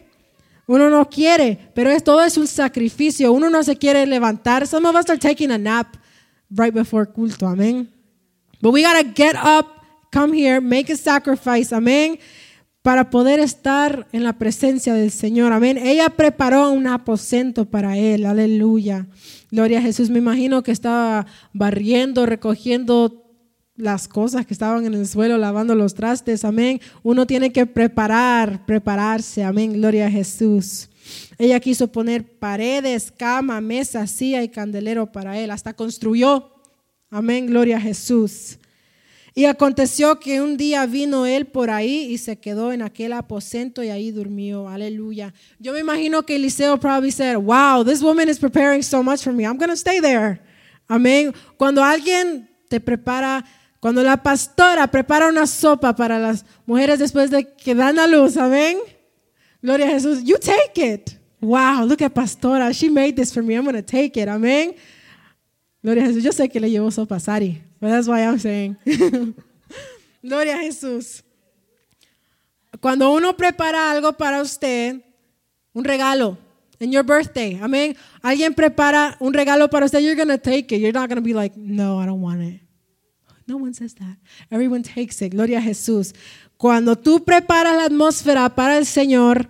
Uno 0.68 0.90
no 0.90 1.10
quiere, 1.10 1.70
pero 1.76 1.90
es, 1.90 2.02
todo 2.02 2.24
es 2.24 2.38
un 2.38 2.48
sacrificio. 2.48 3.34
Uno 3.34 3.50
no 3.50 3.62
se 3.62 3.76
quiere 3.76 4.06
levantar. 4.06 4.66
Some 4.66 4.88
of 4.88 4.96
us 4.96 5.10
are 5.10 5.20
taking 5.20 5.52
a 5.52 5.58
nap 5.58 5.98
right 6.50 6.74
before 6.74 7.06
culto. 7.06 7.46
Amén. 7.46 7.90
But 8.62 8.72
we 8.72 8.84
got 8.84 8.98
to 9.02 9.04
get 9.04 9.36
up 9.36 9.79
come 10.12 10.38
here, 10.38 10.62
make 10.62 10.92
a 10.92 10.98
sacrifice, 10.98 11.74
amén, 11.74 12.20
para 12.82 13.10
poder 13.10 13.40
estar 13.40 14.08
en 14.12 14.24
la 14.24 14.34
presencia 14.34 14.94
del 14.94 15.12
Señor, 15.12 15.52
amén. 15.52 15.78
Ella 15.78 16.10
preparó 16.10 16.72
un 16.72 16.88
aposento 16.88 17.66
para 17.66 17.98
él, 17.98 18.26
aleluya. 18.26 19.08
Gloria 19.52 19.80
a 19.80 19.82
Jesús, 19.82 20.10
me 20.10 20.20
imagino 20.20 20.64
que 20.64 20.72
estaba 20.72 21.26
barriendo, 21.54 22.26
recogiendo 22.26 23.26
las 23.76 24.08
cosas 24.08 24.46
que 24.46 24.54
estaban 24.54 24.86
en 24.86 24.94
el 24.94 25.08
suelo, 25.08 25.38
lavando 25.38 25.76
los 25.76 25.94
trastes, 25.94 26.44
amén. 26.44 26.82
Uno 27.04 27.26
tiene 27.26 27.52
que 27.52 27.66
preparar, 27.66 28.66
prepararse, 28.66 29.44
amén, 29.44 29.74
gloria 29.74 30.08
a 30.08 30.12
Jesús. 30.12 30.90
Ella 31.38 31.60
quiso 31.60 31.92
poner 31.92 32.40
paredes, 32.40 33.12
cama, 33.12 33.62
mesa, 33.62 34.06
silla 34.06 34.44
y 34.44 34.50
candelero 34.50 35.12
para 35.12 35.40
él, 35.40 35.52
hasta 35.52 35.74
construyó, 35.74 36.52
amén, 37.10 37.48
gloria 37.48 37.78
a 37.78 37.82
Jesús. 37.82 38.60
Y 39.36 39.46
aconteció 39.46 40.20
que 40.20 40.42
un 40.42 40.58
día 40.58 40.86
vino 40.86 41.26
él 41.26 41.46
por 41.46 41.70
ahí 41.70 42.08
y 42.12 42.18
se 42.18 42.38
quedó 42.38 42.72
en 42.72 42.82
aquel 42.82 43.14
aposento 43.14 43.84
y 43.84 43.90
ahí 43.90 44.12
durmió. 44.12 44.68
Aleluya. 44.68 45.34
Yo 45.60 45.74
me 45.74 45.80
imagino 45.80 46.24
que 46.24 46.36
Eliseo 46.36 46.80
probably 46.80 47.12
said, 47.12 47.38
wow, 47.38 47.84
this 47.84 48.02
woman 48.02 48.28
is 48.28 48.40
preparing 48.40 48.82
so 48.82 49.04
much 49.04 49.22
for 49.24 49.32
me. 49.32 49.46
I'm 49.46 49.58
going 49.58 49.70
to 49.70 49.78
stay 49.78 50.00
there. 50.00 50.42
Amén. 50.88 51.34
Cuando 51.58 51.84
alguien 51.84 52.50
te 52.68 52.80
prepara, 52.80 53.46
cuando 53.80 54.04
la 54.04 54.22
pastora 54.22 54.88
prepara 54.88 55.30
una 55.30 55.46
sopa 55.46 55.96
para 55.96 56.20
las 56.20 56.44
mujeres 56.66 57.00
después 57.00 57.30
de 57.30 57.54
que 57.56 57.76
dan 57.76 58.00
a 58.00 58.08
luz, 58.08 58.36
amén. 58.38 58.78
Gloria 59.62 59.88
a 59.88 59.92
Jesús. 59.92 60.24
You 60.24 60.38
take 60.38 60.94
it. 60.94 61.12
Wow, 61.42 61.86
look 61.86 62.02
at 62.02 62.14
pastora. 62.14 62.74
She 62.74 62.90
made 62.90 63.16
this 63.16 63.32
for 63.32 63.44
me. 63.44 63.56
I'm 63.56 63.64
going 63.64 63.76
to 63.76 63.84
take 63.84 64.20
it. 64.20 64.28
Amén. 64.28 64.76
Gloria 65.84 66.04
a 66.04 66.08
Jesús. 66.08 66.24
Yo 66.24 66.32
sé 66.32 66.50
que 66.50 66.60
le 66.60 66.70
llevó 66.70 66.92
sopa 66.92 67.20
Sari. 67.20 67.69
But 67.80 67.90
that's 67.90 68.08
why 68.08 68.26
I'm 68.26 68.40
saying. 68.40 68.78
Gloria 70.24 70.56
a 70.56 70.64
Jesús. 70.64 71.24
Cuando 72.82 73.12
uno 73.12 73.36
prepara 73.36 73.92
algo 73.92 74.18
para 74.18 74.42
usted, 74.42 75.02
un 75.74 75.84
regalo, 75.84 76.38
in 76.80 76.92
your 76.92 77.04
birthday, 77.04 77.60
amén. 77.62 77.96
Alguien 78.22 78.54
prepara 78.54 79.18
un 79.20 79.34
regalo 79.34 79.70
para 79.70 79.86
usted, 79.86 80.00
you're 80.00 80.16
going 80.16 80.28
to 80.28 80.38
take 80.38 80.72
it. 80.76 80.80
You're 80.80 80.94
not 80.94 81.10
going 81.10 81.18
to 81.18 81.22
be 81.22 81.34
like, 81.34 81.56
no, 81.58 82.00
I 82.00 82.06
don't 82.06 82.22
want 82.22 82.42
it. 82.42 82.62
No 83.48 83.58
one 83.58 83.74
says 83.74 83.96
that. 83.96 84.18
Everyone 84.52 84.84
takes 84.84 85.22
it. 85.22 85.32
Gloria 85.32 85.58
a 85.58 85.62
Jesús. 85.62 86.14
Cuando 86.58 86.96
tú 86.96 87.24
preparas 87.24 87.76
la 87.76 87.86
atmósfera 87.86 88.54
para 88.54 88.78
el 88.78 88.86
Señor, 88.86 89.48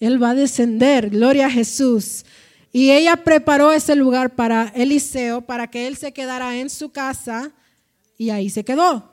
Él 0.00 0.22
va 0.22 0.30
a 0.30 0.34
descender. 0.34 1.10
Gloria 1.10 1.46
a 1.46 1.50
Jesús. 1.50 2.24
Y 2.72 2.90
ella 2.90 3.16
preparó 3.16 3.72
ese 3.72 3.96
lugar 3.96 4.34
para 4.34 4.68
Eliseo, 4.74 5.40
para 5.40 5.68
que 5.68 5.86
él 5.86 5.96
se 5.96 6.12
quedara 6.12 6.58
en 6.58 6.68
su 6.68 6.90
casa 6.90 7.52
y 8.18 8.30
ahí 8.30 8.50
se 8.50 8.64
quedó. 8.64 9.10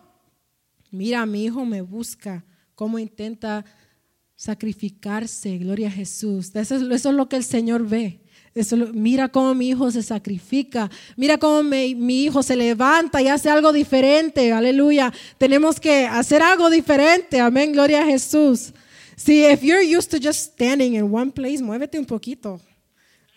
Mira, 0.91 1.25
mi 1.25 1.45
hijo 1.45 1.63
me 1.63 1.81
busca, 1.81 2.43
cómo 2.73 2.97
intenta 2.99 3.63
sacrificarse, 4.35 5.57
gloria 5.59 5.87
a 5.87 5.91
Jesús. 5.91 6.51
Eso 6.55 6.75
es, 6.75 7.05
lo 7.05 7.29
que 7.29 7.37
el 7.37 7.43
Señor 7.43 7.87
ve. 7.87 8.19
Eso, 8.53 8.75
mira 8.77 9.29
cómo 9.29 9.53
mi 9.53 9.69
hijo 9.69 9.91
se 9.91 10.01
sacrifica. 10.01 10.89
Mira 11.15 11.37
cómo 11.37 11.61
mi 11.63 12.23
hijo 12.23 12.41
se 12.41 12.55
levanta 12.55 13.21
y 13.21 13.27
hace 13.27 13.49
algo 13.49 13.71
diferente. 13.71 14.51
Aleluya. 14.51 15.13
Tenemos 15.37 15.79
que 15.79 16.05
hacer 16.05 16.41
algo 16.41 16.69
diferente. 16.69 17.39
Amén. 17.39 17.73
Gloria 17.73 18.01
a 18.01 18.05
Jesús. 18.05 18.73
Si 19.17 19.45
if 19.45 19.61
you're 19.61 19.83
used 19.83 20.09
to 20.11 20.17
just 20.17 20.53
standing 20.53 20.95
in 20.95 21.13
one 21.13 21.31
place, 21.31 21.61
muévete 21.61 21.99
un 21.99 22.05
poquito. 22.05 22.59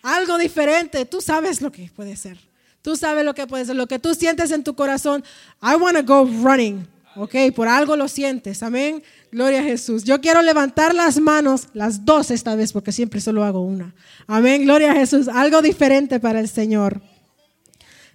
Algo 0.01 0.37
diferente. 0.37 1.05
Tú 1.05 1.21
sabes 1.21 1.61
lo 1.61 1.71
que 1.71 1.89
puede 1.93 2.15
ser. 2.15 2.48
Tú 2.89 2.95
sabes 2.95 3.23
lo 3.23 3.35
que 3.35 3.45
puede 3.45 3.65
ser, 3.65 3.75
lo 3.75 3.85
que 3.85 3.99
tú 3.99 4.15
sientes 4.15 4.49
en 4.49 4.63
tu 4.63 4.73
corazón. 4.73 5.23
I 5.61 5.75
want 5.79 5.95
to 5.95 6.03
go 6.03 6.27
running. 6.41 6.87
Ok, 7.15 7.35
por 7.55 7.67
algo 7.67 7.95
lo 7.95 8.07
sientes. 8.07 8.63
Amén. 8.63 9.03
Gloria 9.31 9.59
a 9.59 9.63
Jesús. 9.63 10.03
Yo 10.05 10.19
quiero 10.21 10.41
levantar 10.41 10.95
las 10.95 11.19
manos, 11.19 11.67
las 11.73 12.03
dos 12.03 12.31
esta 12.31 12.55
vez, 12.55 12.73
porque 12.73 12.91
siempre 12.91 13.21
solo 13.21 13.43
hago 13.43 13.61
una. 13.61 13.93
Amén. 14.25 14.63
Gloria 14.63 14.93
a 14.93 14.95
Jesús. 14.95 15.27
Algo 15.27 15.61
diferente 15.61 16.19
para 16.19 16.39
el 16.39 16.49
Señor. 16.49 16.99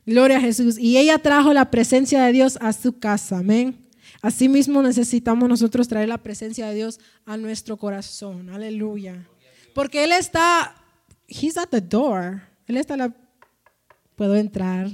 Gloria 0.07 0.39
a 0.39 0.41
Jesús. 0.41 0.77
Y 0.77 0.99
ella 0.99 1.21
trajo 1.21 1.53
la 1.53 1.71
presencia 1.71 2.25
de 2.25 2.33
Dios 2.33 2.59
a 2.61 2.73
su 2.73 2.99
casa. 2.99 3.39
Amén. 3.39 3.79
Asimismo 4.23 4.83
necesitamos 4.83 5.49
nosotros 5.49 5.87
traer 5.87 6.09
la 6.09 6.19
presencia 6.19 6.67
de 6.67 6.75
Dios 6.75 6.99
a 7.27 7.37
nuestro 7.37 7.77
corazón. 7.77 8.51
Aleluya. 8.51 9.25
Porque 9.73 10.03
Él 10.03 10.11
está, 10.11 10.75
He's 11.29 11.57
at 11.57 11.69
the 11.69 11.81
door. 11.81 12.43
Él 12.67 12.77
está 12.77 12.95
a 12.95 12.97
la 12.97 13.24
puedo 14.17 14.37
entrar, 14.37 14.91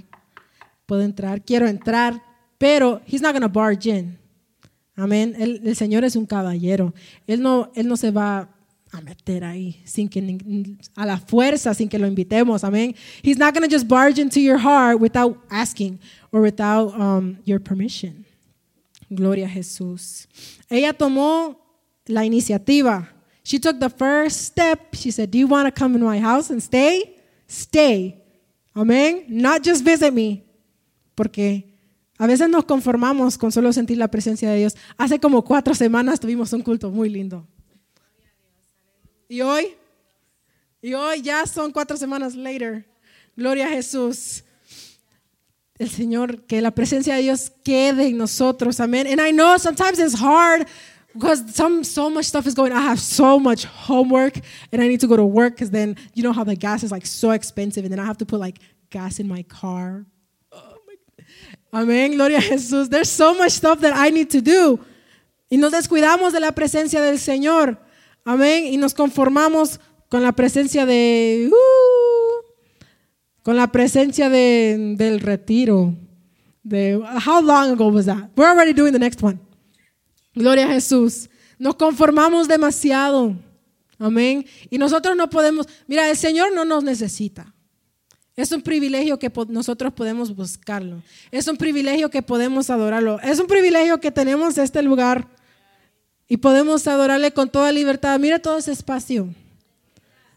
puedo 0.86 1.02
entrar, 1.02 1.44
quiero 1.44 1.66
entrar, 1.66 2.22
pero 2.58 3.00
he's 3.06 3.22
not 3.22 3.32
going 3.32 3.42
to 3.42 3.48
barge 3.48 3.86
in. 3.86 4.18
Amén. 4.96 5.34
El, 5.38 5.60
el, 5.64 5.76
Señor 5.76 6.04
es 6.04 6.14
un 6.16 6.26
caballero. 6.26 6.92
Él 7.26 7.40
no, 7.40 7.70
él 7.74 7.88
no 7.88 7.96
se 7.96 8.10
va 8.10 8.48
a 8.92 9.00
meter 9.00 9.44
ahí 9.44 9.80
sin 9.84 10.08
que 10.08 10.20
a 10.94 11.06
la 11.06 11.16
fuerza, 11.16 11.72
sin 11.74 11.88
que 11.88 11.98
lo 11.98 12.06
invitemos. 12.06 12.64
Amén. 12.64 12.94
He's 13.22 13.38
not 13.38 13.54
going 13.54 13.66
to 13.66 13.74
just 13.74 13.88
barge 13.88 14.18
into 14.18 14.40
your 14.40 14.58
heart 14.58 15.00
without 15.00 15.38
asking 15.48 15.98
or 16.32 16.42
without 16.42 16.92
um, 17.00 17.38
your 17.44 17.60
permission. 17.60 18.26
Gloria 19.08 19.46
a 19.46 19.48
Jesús. 19.48 20.28
Ella 20.68 20.92
tomó 20.92 21.56
la 22.06 22.24
iniciativa. 22.24 23.08
She 23.42 23.58
took 23.58 23.80
the 23.80 23.88
first 23.90 24.42
step. 24.42 24.94
She 24.94 25.10
said, 25.10 25.30
Do 25.30 25.38
you 25.38 25.46
want 25.46 25.66
to 25.66 25.72
come 25.72 25.94
in 25.94 26.04
my 26.04 26.18
house 26.18 26.50
and 26.50 26.62
stay? 26.62 27.16
Stay. 27.48 28.19
Amén. 28.72 29.24
Not 29.28 29.64
just 29.64 29.84
visit 29.84 30.12
me. 30.12 30.44
Porque 31.14 31.70
a 32.18 32.26
veces 32.26 32.48
nos 32.48 32.64
conformamos 32.64 33.38
con 33.38 33.50
solo 33.50 33.72
sentir 33.72 33.98
la 33.98 34.08
presencia 34.08 34.50
de 34.50 34.58
Dios. 34.58 34.76
Hace 34.96 35.18
como 35.18 35.44
cuatro 35.44 35.74
semanas 35.74 36.20
tuvimos 36.20 36.52
un 36.52 36.62
culto 36.62 36.90
muy 36.90 37.08
lindo. 37.08 37.46
Y 39.28 39.40
hoy, 39.42 39.68
y 40.82 40.94
hoy 40.94 41.22
ya 41.22 41.46
son 41.46 41.72
cuatro 41.72 41.96
semanas 41.96 42.34
later. 42.34 42.86
Gloria 43.36 43.66
a 43.66 43.70
Jesús. 43.70 44.44
El 45.78 45.88
Señor, 45.88 46.42
que 46.42 46.60
la 46.60 46.72
presencia 46.72 47.14
de 47.14 47.22
Dios 47.22 47.50
quede 47.64 48.08
en 48.08 48.18
nosotros. 48.18 48.80
Amén. 48.80 49.06
And 49.06 49.18
I 49.18 49.32
know 49.32 49.56
sometimes 49.58 49.98
it's 49.98 50.14
hard 50.20 50.66
because 51.12 51.54
some 51.54 51.82
so 51.82 52.08
much 52.08 52.26
stuff 52.26 52.46
is 52.46 52.54
going 52.54 52.72
i 52.72 52.80
have 52.80 53.00
so 53.00 53.38
much 53.38 53.64
homework 53.64 54.38
and 54.72 54.80
i 54.80 54.88
need 54.88 55.00
to 55.00 55.06
go 55.06 55.16
to 55.16 55.24
work 55.24 55.54
because 55.54 55.70
then 55.70 55.96
you 56.14 56.22
know 56.22 56.32
how 56.32 56.44
the 56.44 56.54
gas 56.54 56.82
is 56.82 56.92
like 56.92 57.06
so 57.06 57.30
expensive 57.30 57.84
and 57.84 57.92
then 57.92 57.98
i 57.98 58.04
have 58.04 58.18
to 58.18 58.26
put 58.26 58.40
like 58.40 58.58
gas 58.90 59.20
in 59.20 59.28
my 59.28 59.42
car? 59.44 60.04
Oh 60.52 60.76
my. 61.72 61.82
amén 61.82 62.16
gloria 62.16 62.38
a 62.38 62.40
jesús. 62.40 62.90
There's 62.90 63.08
so 63.08 63.34
much 63.34 63.52
stuff 63.52 63.80
that 63.80 63.94
i 63.96 64.10
need 64.10 64.30
to 64.30 64.42
do. 64.42 64.80
Y 65.50 65.56
nos 65.56 65.72
descuidamos 65.72 66.32
de 66.32 66.40
la 66.40 66.52
presencia 66.52 67.00
del 67.00 67.18
señor. 67.18 67.78
Amén. 68.24 68.72
Y 68.72 68.76
nos 68.76 68.94
conformamos 68.94 69.80
con 70.08 70.22
la 70.22 70.32
presencia 70.32 70.86
de 70.86 71.50
uh, 71.50 72.44
con 73.42 73.56
la 73.56 73.68
presencia 73.68 74.28
de, 74.28 74.94
del 74.96 75.20
retiro 75.20 75.94
de 76.62 77.00
how 77.24 77.40
long 77.40 77.70
ago 77.70 77.88
was 77.88 78.06
that? 78.06 78.30
We're 78.36 78.48
already 78.48 78.72
doing 78.72 78.92
the 78.92 78.98
next 78.98 79.22
one 79.22 79.40
Gloria 80.34 80.66
a 80.66 80.72
Jesús. 80.72 81.28
Nos 81.58 81.74
conformamos 81.74 82.48
demasiado. 82.48 83.36
Amén. 83.98 84.46
Y 84.70 84.78
nosotros 84.78 85.16
no 85.16 85.28
podemos, 85.28 85.66
mira, 85.86 86.08
el 86.08 86.16
Señor 86.16 86.54
no 86.54 86.64
nos 86.64 86.82
necesita. 86.82 87.54
Es 88.34 88.52
un 88.52 88.62
privilegio 88.62 89.18
que 89.18 89.30
nosotros 89.48 89.92
podemos 89.92 90.34
buscarlo. 90.34 91.02
Es 91.30 91.46
un 91.46 91.56
privilegio 91.58 92.08
que 92.08 92.22
podemos 92.22 92.70
adorarlo. 92.70 93.20
Es 93.20 93.38
un 93.38 93.46
privilegio 93.46 94.00
que 94.00 94.10
tenemos 94.10 94.56
este 94.56 94.82
lugar 94.82 95.28
y 96.26 96.38
podemos 96.38 96.86
adorarle 96.86 97.32
con 97.32 97.50
toda 97.50 97.70
libertad. 97.72 98.18
Mira 98.18 98.38
todo 98.38 98.56
ese 98.56 98.72
espacio. 98.72 99.28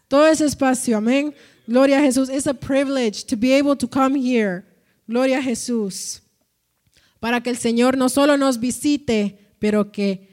Todo 0.08 0.26
ese 0.26 0.44
espacio. 0.44 0.98
Amén. 0.98 1.34
Gloria 1.66 1.98
a 1.98 2.02
Jesús. 2.02 2.28
Es 2.28 2.46
un 2.46 2.56
privilege 2.56 3.24
to 3.24 3.36
be 3.36 3.58
able 3.58 3.76
to 3.76 3.88
come 3.88 4.18
here. 4.18 4.62
Gloria 5.06 5.38
a 5.38 5.42
Jesús. 5.42 6.20
Para 7.20 7.42
que 7.42 7.48
el 7.48 7.56
Señor 7.56 7.96
no 7.96 8.10
solo 8.10 8.36
nos 8.36 8.60
visite, 8.60 9.43
pero 9.58 9.92
que 9.92 10.28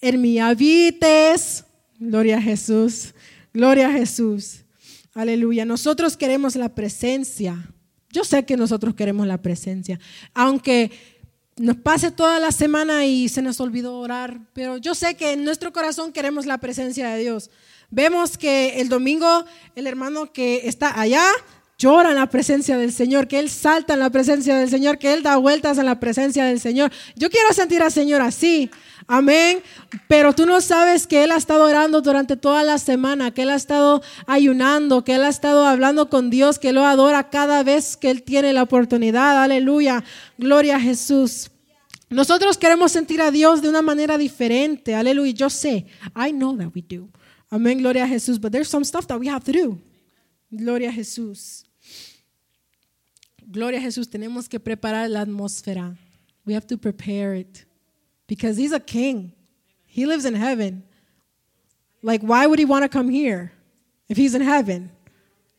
en 0.00 0.20
mi 0.20 0.38
habites. 0.38 1.64
Gloria 1.98 2.38
a 2.38 2.42
Jesús, 2.42 3.14
gloria 3.52 3.88
a 3.88 3.92
Jesús. 3.92 4.64
Aleluya. 5.12 5.64
Nosotros 5.64 6.16
queremos 6.16 6.56
la 6.56 6.74
presencia. 6.74 7.72
Yo 8.10 8.24
sé 8.24 8.44
que 8.44 8.56
nosotros 8.56 8.94
queremos 8.94 9.26
la 9.26 9.42
presencia, 9.42 10.00
aunque 10.34 10.90
nos 11.56 11.76
pase 11.76 12.10
toda 12.10 12.40
la 12.40 12.52
semana 12.52 13.04
y 13.04 13.28
se 13.28 13.42
nos 13.42 13.60
olvidó 13.60 13.98
orar, 13.98 14.40
pero 14.54 14.78
yo 14.78 14.94
sé 14.94 15.14
que 15.14 15.32
en 15.32 15.44
nuestro 15.44 15.72
corazón 15.72 16.12
queremos 16.12 16.46
la 16.46 16.58
presencia 16.58 17.10
de 17.10 17.20
Dios. 17.20 17.50
Vemos 17.90 18.38
que 18.38 18.80
el 18.80 18.88
domingo 18.88 19.44
el 19.74 19.86
hermano 19.86 20.32
que 20.32 20.62
está 20.64 20.98
allá 20.98 21.24
llora 21.80 22.10
en 22.10 22.16
la 22.16 22.28
presencia 22.28 22.76
del 22.76 22.92
Señor, 22.92 23.26
que 23.26 23.38
Él 23.38 23.48
salta 23.48 23.94
en 23.94 24.00
la 24.00 24.10
presencia 24.10 24.54
del 24.54 24.68
Señor, 24.68 24.98
que 24.98 25.14
Él 25.14 25.22
da 25.22 25.36
vueltas 25.38 25.78
en 25.78 25.86
la 25.86 25.98
presencia 25.98 26.44
del 26.44 26.60
Señor. 26.60 26.92
Yo 27.16 27.30
quiero 27.30 27.52
sentir 27.54 27.82
al 27.82 27.90
Señor 27.90 28.20
así. 28.20 28.70
Amén. 29.06 29.62
Pero 30.06 30.34
tú 30.34 30.44
no 30.44 30.60
sabes 30.60 31.06
que 31.06 31.24
Él 31.24 31.32
ha 31.32 31.36
estado 31.36 31.64
orando 31.64 32.02
durante 32.02 32.36
toda 32.36 32.62
la 32.64 32.76
semana, 32.76 33.32
que 33.32 33.42
Él 33.42 33.50
ha 33.50 33.54
estado 33.54 34.02
ayunando, 34.26 35.04
que 35.04 35.14
Él 35.14 35.24
ha 35.24 35.30
estado 35.30 35.66
hablando 35.66 36.10
con 36.10 36.28
Dios, 36.28 36.58
que 36.58 36.72
lo 36.72 36.84
adora 36.84 37.30
cada 37.30 37.62
vez 37.62 37.96
que 37.96 38.10
Él 38.10 38.22
tiene 38.22 38.52
la 38.52 38.62
oportunidad. 38.62 39.42
Aleluya. 39.42 40.04
Gloria 40.36 40.76
a 40.76 40.80
Jesús. 40.80 41.50
Nosotros 42.10 42.58
queremos 42.58 42.92
sentir 42.92 43.22
a 43.22 43.30
Dios 43.30 43.62
de 43.62 43.70
una 43.70 43.80
manera 43.80 44.18
diferente. 44.18 44.94
Aleluya. 44.94 45.32
Yo 45.32 45.48
sé. 45.48 45.86
I 46.14 46.30
know 46.32 46.54
that 46.58 46.68
we 46.74 46.82
do. 46.82 47.08
Amén. 47.48 47.78
Gloria 47.78 48.04
a 48.04 48.08
Jesús. 48.08 48.38
But 48.38 48.52
there's 48.52 48.68
some 48.68 48.84
stuff 48.84 49.06
that 49.06 49.18
we 49.18 49.28
have 49.28 49.44
to 49.44 49.52
do. 49.52 49.78
Gloria 50.50 50.90
a 50.90 50.92
Jesús. 50.92 51.69
Gloria 53.50 53.80
a 53.80 53.82
Jesús. 53.82 54.08
Tenemos 54.08 54.48
que 54.48 54.60
preparar 54.60 55.10
la 55.10 55.22
atmósfera. 55.22 55.96
We 56.46 56.54
have 56.54 56.66
to 56.68 56.78
prepare 56.78 57.34
it 57.34 57.66
because 58.28 58.56
he's 58.56 58.72
a 58.72 58.78
king. 58.78 59.32
He 59.86 60.06
lives 60.06 60.24
in 60.24 60.34
heaven. 60.34 60.84
Like, 62.00 62.24
why 62.24 62.46
would 62.46 62.60
he 62.60 62.64
want 62.64 62.84
to 62.84 62.88
come 62.88 63.10
here 63.10 63.52
if 64.08 64.16
he's 64.16 64.34
in 64.34 64.42
heaven? 64.42 64.90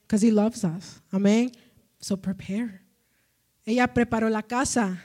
Because 0.04 0.22
he 0.22 0.32
loves 0.32 0.64
us. 0.64 1.02
Amén. 1.12 1.52
So 2.00 2.16
prepare. 2.16 2.82
Ella 3.66 3.94
preparó 3.94 4.30
la 4.30 4.42
casa 4.42 4.98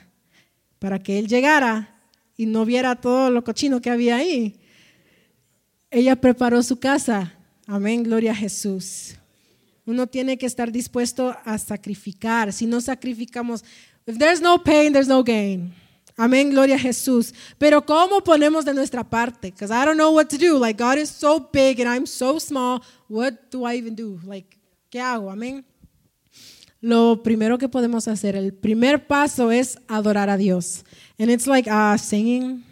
para 0.79 0.97
que 0.97 1.19
él 1.19 1.27
llegara 1.27 1.89
y 2.37 2.45
no 2.45 2.65
viera 2.65 2.95
todo 2.95 3.29
lo 3.29 3.43
cochino 3.43 3.81
que 3.81 3.89
había 3.89 4.15
ahí. 4.15 4.61
Ella 5.91 6.15
preparó 6.15 6.63
su 6.63 6.79
casa. 6.79 7.33
Amén. 7.67 8.03
Gloria 8.03 8.31
a 8.31 8.35
Jesús. 8.35 9.17
Uno 9.87 10.05
tiene 10.05 10.37
que 10.37 10.45
estar 10.45 10.69
dispuesto 10.69 11.33
a 11.45 11.57
sacrificar. 11.57 12.51
Si 12.51 12.65
no 12.65 12.81
sacrificamos, 12.81 13.63
if 14.05 14.17
there's 14.17 14.41
no 14.41 14.61
pain, 14.61 14.91
there's 14.91 15.07
no 15.07 15.23
gain. 15.23 15.73
Amén, 16.17 16.49
gloria 16.49 16.75
a 16.75 16.79
Jesús. 16.79 17.33
Pero 17.57 17.85
¿cómo 17.85 18.21
ponemos 18.21 18.65
de 18.65 18.73
nuestra 18.73 19.09
parte? 19.09 19.49
Because 19.49 19.71
I 19.71 19.85
don't 19.85 19.97
know 19.97 20.11
what 20.11 20.27
to 20.27 20.37
do. 20.37 20.59
Like 20.59 20.77
God 20.77 20.97
is 20.97 21.09
so 21.09 21.39
big 21.39 21.79
and 21.79 21.89
I'm 21.89 22.05
so 22.05 22.37
small. 22.37 22.81
What 23.07 23.49
do 23.49 23.65
I 23.65 23.77
even 23.77 23.95
do? 23.95 24.19
Like, 24.25 24.59
¿qué 24.89 24.99
hago? 24.99 25.31
Amén. 25.31 25.63
Lo 26.81 27.23
primero 27.23 27.57
que 27.57 27.69
podemos 27.69 28.09
hacer, 28.09 28.35
el 28.35 28.53
primer 28.53 29.07
paso 29.07 29.51
es 29.51 29.79
adorar 29.87 30.29
a 30.29 30.35
Dios. 30.35 30.83
And 31.17 31.31
it's 31.31 31.47
like 31.47 31.69
uh, 31.71 31.97
singing. 31.97 32.65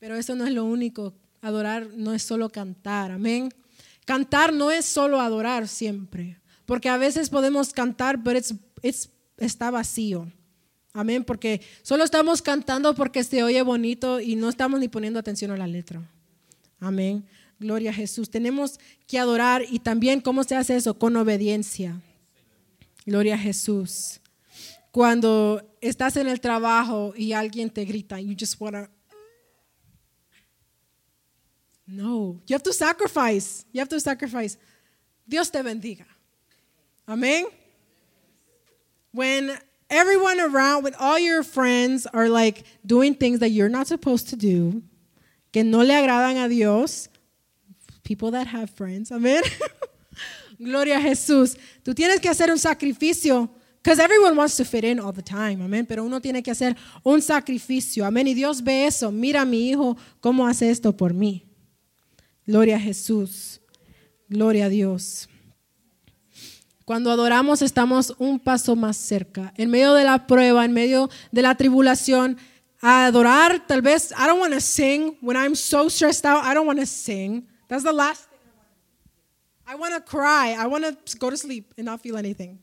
Pero 0.00 0.16
eso 0.16 0.34
no 0.34 0.44
es 0.44 0.52
lo 0.52 0.64
único. 0.64 1.14
Adorar 1.40 1.88
no 1.94 2.12
es 2.12 2.24
solo 2.24 2.48
cantar. 2.48 3.12
Amén. 3.12 3.50
Cantar 4.06 4.52
no 4.52 4.70
es 4.70 4.86
solo 4.86 5.20
adorar 5.20 5.68
siempre. 5.68 6.38
Porque 6.64 6.88
a 6.88 6.96
veces 6.96 7.28
podemos 7.28 7.72
cantar, 7.72 8.22
pero 8.22 8.40
está 9.36 9.70
vacío. 9.70 10.32
Amén, 10.94 11.24
porque 11.24 11.60
solo 11.82 12.04
estamos 12.04 12.40
cantando 12.40 12.94
porque 12.94 13.22
se 13.22 13.42
oye 13.42 13.60
bonito 13.60 14.18
y 14.18 14.34
no 14.34 14.48
estamos 14.48 14.80
ni 14.80 14.88
poniendo 14.88 15.18
atención 15.18 15.50
a 15.50 15.56
la 15.56 15.66
letra. 15.66 16.00
Amén. 16.80 17.26
Gloria 17.58 17.90
a 17.90 17.94
Jesús. 17.94 18.30
Tenemos 18.30 18.78
que 19.06 19.18
adorar 19.18 19.62
y 19.68 19.80
también 19.80 20.20
cómo 20.20 20.44
se 20.44 20.56
hace 20.56 20.76
eso 20.76 20.98
con 20.98 21.16
obediencia. 21.16 22.00
Gloria 23.04 23.34
a 23.34 23.38
Jesús. 23.38 24.20
Cuando 24.90 25.62
estás 25.80 26.16
en 26.16 26.28
el 26.28 26.40
trabajo 26.40 27.12
y 27.16 27.32
alguien 27.32 27.70
te 27.70 27.84
grita, 27.84 28.20
you 28.20 28.34
just 28.38 28.58
wanna 28.58 28.88
No, 31.86 32.40
you 32.46 32.54
have 32.54 32.62
to 32.64 32.72
sacrifice. 32.72 33.64
You 33.72 33.80
have 33.80 33.88
to 33.90 34.00
sacrifice. 34.00 34.56
Dios 35.28 35.50
te 35.50 35.58
bendiga. 35.60 36.04
Amén. 37.06 37.44
When 39.12 39.56
everyone 39.88 40.40
around 40.40 40.82
with 40.82 40.96
all 40.98 41.18
your 41.18 41.42
friends 41.42 42.06
are 42.06 42.28
like 42.28 42.64
doing 42.84 43.14
things 43.14 43.38
that 43.38 43.50
you're 43.50 43.68
not 43.68 43.86
supposed 43.86 44.28
to 44.30 44.36
do, 44.36 44.82
que 45.52 45.62
no 45.62 45.78
le 45.78 45.94
agradan 45.94 46.44
a 46.44 46.48
Dios. 46.48 47.08
People 48.02 48.32
that 48.32 48.46
have 48.46 48.70
friends, 48.70 49.10
amén. 49.10 49.42
Gloria 50.58 50.96
a 50.96 51.00
Jesús. 51.00 51.56
Tú 51.84 51.94
tienes 51.94 52.20
que 52.20 52.28
hacer 52.28 52.50
un 52.50 52.58
sacrificio. 52.58 53.48
Because 53.82 54.00
everyone 54.00 54.36
wants 54.36 54.56
to 54.56 54.64
fit 54.64 54.82
in 54.84 54.98
all 54.98 55.12
the 55.12 55.22
time, 55.22 55.62
amén. 55.62 55.86
Pero 55.86 56.04
uno 56.04 56.20
tiene 56.20 56.42
que 56.42 56.50
hacer 56.50 56.76
un 57.04 57.22
sacrificio, 57.22 58.04
amén. 58.04 58.26
Y 58.26 58.34
Dios 58.34 58.62
ve 58.62 58.86
eso. 58.86 59.12
Mira 59.12 59.42
a 59.42 59.44
mi 59.44 59.70
hijo 59.70 59.96
cómo 60.20 60.46
hace 60.46 60.70
esto 60.70 60.96
por 60.96 61.14
mí. 61.14 61.46
Gloria 62.46 62.76
a 62.76 62.80
Jesús. 62.80 63.60
Gloria 64.28 64.66
a 64.66 64.68
Dios. 64.68 65.28
Cuando 66.84 67.10
adoramos 67.10 67.62
estamos 67.62 68.14
un 68.18 68.38
paso 68.38 68.76
más 68.76 68.96
cerca. 68.96 69.52
En 69.56 69.70
medio 69.70 69.94
de 69.94 70.04
la 70.04 70.26
prueba, 70.28 70.64
en 70.64 70.72
medio 70.72 71.10
de 71.32 71.42
la 71.42 71.56
tribulación, 71.56 72.38
adorar, 72.80 73.66
tal 73.66 73.82
vez, 73.82 74.12
I 74.12 74.26
don't 74.28 74.38
want 74.38 74.54
to 74.54 74.60
sing. 74.60 75.18
When 75.20 75.36
I'm 75.36 75.56
so 75.56 75.88
stressed 75.90 76.24
out, 76.24 76.44
I 76.44 76.54
don't 76.54 76.66
want 76.66 76.78
to 76.78 76.86
sing. 76.86 77.48
That's 77.66 77.82
the 77.82 77.92
last 77.92 78.30
thing 78.30 78.38
I 79.66 79.74
want. 79.74 79.92
I 79.92 79.94
want 79.94 80.04
to 80.04 80.10
cry. 80.10 80.54
I 80.56 80.66
want 80.68 80.84
to 80.84 81.18
go 81.18 81.30
to 81.30 81.36
sleep 81.36 81.74
and 81.76 81.86
not 81.86 82.00
feel 82.00 82.16
anything. 82.16 82.60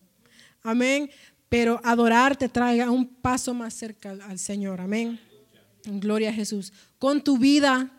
Amén. 0.63 1.09
Pero 1.49 1.81
adorar 1.83 2.37
te 2.37 2.47
traiga 2.47 2.89
un 2.89 3.05
paso 3.05 3.53
más 3.53 3.73
cerca 3.73 4.11
al 4.11 4.39
Señor. 4.39 4.79
Amén. 4.79 5.19
Gloria 5.85 6.29
a 6.29 6.33
Jesús. 6.33 6.71
Con 6.97 7.21
tu 7.21 7.37
vida, 7.37 7.91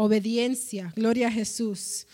obediencia. 0.00 0.92
Gloria 0.96 1.28
a 1.28 1.30
Jesús. 1.30 2.06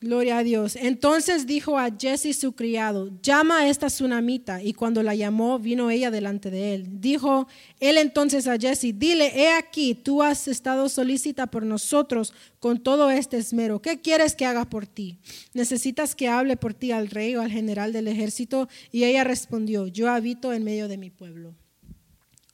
Gloria 0.00 0.38
a 0.38 0.42
Dios. 0.42 0.74
Entonces 0.74 1.46
dijo 1.46 1.78
a 1.78 1.88
Jesse 1.96 2.36
su 2.36 2.54
criado, 2.54 3.10
llama 3.22 3.58
a 3.58 3.68
esta 3.68 3.86
tsunamita. 3.86 4.60
Y 4.60 4.72
cuando 4.72 5.02
la 5.02 5.14
llamó, 5.14 5.60
vino 5.60 5.90
ella 5.90 6.10
delante 6.10 6.50
de 6.50 6.74
él. 6.74 7.00
Dijo 7.00 7.46
él 7.78 7.98
entonces 7.98 8.48
a 8.48 8.58
Jesse, 8.58 8.94
dile, 8.94 9.30
he 9.36 9.52
aquí, 9.52 9.94
tú 9.94 10.22
has 10.22 10.48
estado 10.48 10.88
solícita 10.88 11.46
por 11.46 11.64
nosotros 11.64 12.32
con 12.58 12.82
todo 12.82 13.10
este 13.10 13.36
esmero. 13.36 13.80
¿Qué 13.80 14.00
quieres 14.00 14.34
que 14.34 14.46
haga 14.46 14.64
por 14.64 14.88
ti? 14.88 15.18
¿Necesitas 15.54 16.16
que 16.16 16.28
hable 16.28 16.56
por 16.56 16.74
ti 16.74 16.90
al 16.90 17.08
rey 17.08 17.36
o 17.36 17.42
al 17.42 17.50
general 17.52 17.92
del 17.92 18.08
ejército? 18.08 18.68
Y 18.90 19.04
ella 19.04 19.22
respondió, 19.22 19.86
yo 19.86 20.10
habito 20.10 20.52
en 20.52 20.64
medio 20.64 20.88
de 20.88 20.96
mi 20.96 21.10
pueblo. 21.10 21.54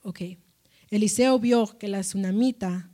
Ok. 0.03 0.21
Eliseo 0.91 1.39
vio 1.39 1.79
que 1.79 1.89
la 1.89 2.01
tsunamita 2.01 2.91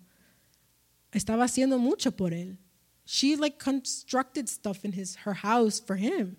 estaba 1.15 1.45
haciendo 1.45 1.79
mucho 1.79 2.13
por 2.13 2.35
él 2.35 2.59
she 3.05 3.37
like 3.37 3.59
constructed 3.59 4.49
stuff 4.49 4.85
in 4.85 4.93
his 4.93 5.17
her 5.25 5.35
house 5.35 5.79
for 5.79 5.97
him 5.97 6.37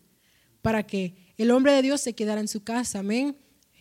para 0.61 0.83
que 0.83 1.15
el 1.38 1.51
hombre 1.51 1.73
de 1.73 1.83
Dios 1.83 2.01
se 2.01 2.13
quedara 2.13 2.39
en 2.39 2.47
su 2.47 2.63
casa. 2.63 2.99
Amén. 2.99 3.38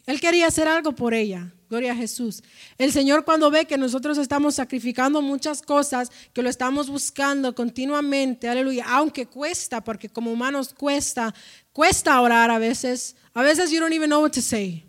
Él 0.06 0.20
quería 0.20 0.46
hacer 0.46 0.68
algo 0.68 0.92
por 0.94 1.14
ella. 1.14 1.54
Gloria 1.70 1.92
a 1.92 1.96
Jesús. 1.96 2.42
El 2.76 2.92
Señor 2.92 3.24
cuando 3.24 3.50
ve 3.50 3.64
que 3.64 3.78
nosotros 3.78 4.18
estamos 4.18 4.56
sacrificando 4.56 5.22
muchas 5.22 5.62
cosas, 5.62 6.10
que 6.34 6.42
lo 6.42 6.50
estamos 6.50 6.90
buscando 6.90 7.54
continuamente, 7.54 8.48
aleluya, 8.48 8.84
aunque 8.86 9.26
cuesta, 9.26 9.82
porque 9.82 10.10
como 10.10 10.30
humanos 10.30 10.74
cuesta, 10.74 11.34
cuesta 11.72 12.20
orar 12.20 12.50
a 12.50 12.58
veces. 12.58 13.16
A 13.32 13.42
veces 13.42 13.70
you 13.70 13.80
don't 13.80 13.94
even 13.94 14.10
know 14.10 14.20
what 14.20 14.32
to 14.32 14.42
say. 14.42 14.84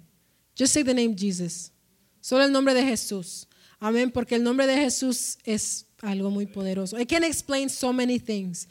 Just 0.57 0.73
say 0.73 0.83
the 0.83 0.93
name 0.93 1.15
Jesus. 1.17 1.71
Solo 2.19 2.43
el 2.43 2.51
nombre 2.51 2.73
de 2.73 2.83
Jesús. 2.83 3.47
Amén, 3.79 4.11
porque 4.11 4.35
el 4.35 4.43
nombre 4.43 4.67
de 4.67 4.75
Jesús 4.75 5.37
es 5.45 5.84
algo 6.01 6.29
muy 6.29 6.45
poderoso. 6.45 6.99
It 6.99 7.09
can 7.09 7.23
explain 7.23 7.69
so 7.69 7.93
many 7.93 8.19
things. 8.19 8.67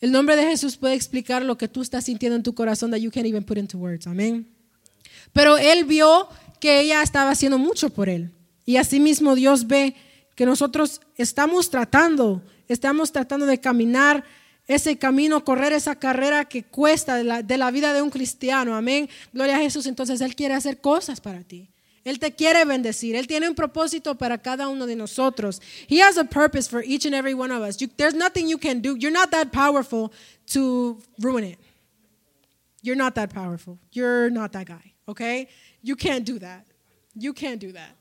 El 0.00 0.12
nombre 0.12 0.34
de 0.36 0.44
Jesús 0.44 0.76
puede 0.76 0.94
explicar 0.94 1.44
lo 1.44 1.58
que 1.58 1.68
tú 1.68 1.82
estás 1.82 2.04
sintiendo 2.04 2.36
en 2.36 2.42
tu 2.42 2.54
corazón 2.54 2.90
that 2.90 2.98
you 2.98 3.10
can't 3.10 3.26
even 3.26 3.44
put 3.44 3.58
into 3.58 3.78
words. 3.78 4.06
Amén. 4.06 4.46
Pero 5.32 5.58
él 5.58 5.84
vio 5.84 6.28
que 6.58 6.80
ella 6.80 7.02
estaba 7.02 7.30
haciendo 7.30 7.58
mucho 7.58 7.90
por 7.90 8.08
él. 8.08 8.30
Y 8.64 8.76
asimismo 8.76 9.34
Dios 9.34 9.66
ve 9.66 9.94
que 10.34 10.46
nosotros 10.46 11.00
estamos 11.16 11.70
tratando, 11.70 12.42
estamos 12.68 13.12
tratando 13.12 13.44
de 13.44 13.58
caminar 13.58 14.24
ese 14.66 14.96
camino, 14.96 15.44
correr 15.44 15.72
esa 15.72 15.96
carrera 15.96 16.44
que 16.46 16.62
cuesta 16.62 17.16
de 17.16 17.24
la, 17.24 17.42
de 17.42 17.58
la 17.58 17.70
vida 17.70 17.92
de 17.92 18.02
un 18.02 18.10
cristiano. 18.10 18.74
Amén. 18.76 19.08
Gloria 19.32 19.56
a 19.56 19.60
Jesús. 19.60 19.86
Entonces 19.86 20.20
Él 20.20 20.34
quiere 20.34 20.54
hacer 20.54 20.80
cosas 20.80 21.20
para 21.20 21.42
ti. 21.42 21.68
Él 22.04 22.18
te 22.18 22.30
quiere 22.30 22.64
bendecir. 22.64 23.14
Él 23.14 23.26
tiene 23.26 23.48
un 23.48 23.54
propósito 23.54 24.16
para 24.16 24.38
cada 24.38 24.68
uno 24.68 24.86
de 24.86 24.96
nosotros. 24.96 25.60
He 25.86 26.00
has 26.00 26.16
a 26.16 26.24
purpose 26.24 26.66
for 26.68 26.82
each 26.82 27.04
and 27.04 27.14
every 27.14 27.34
one 27.34 27.50
of 27.50 27.62
us. 27.62 27.80
You, 27.80 27.88
there's 27.96 28.14
nothing 28.14 28.48
you 28.48 28.58
can 28.58 28.80
do. 28.80 28.96
You're 28.96 29.12
not 29.12 29.30
that 29.32 29.52
powerful 29.52 30.12
to 30.48 30.98
ruin 31.20 31.44
it. 31.44 31.58
You're 32.82 32.96
not 32.96 33.14
that 33.16 33.30
powerful. 33.30 33.78
You're 33.92 34.30
not 34.30 34.52
that 34.52 34.66
guy, 34.66 34.94
okay? 35.06 35.48
You 35.82 35.94
can't 35.96 36.24
do 36.24 36.38
that. 36.38 36.66
You 37.14 37.34
can't 37.34 37.60
do 37.60 37.72
that. 37.72 37.96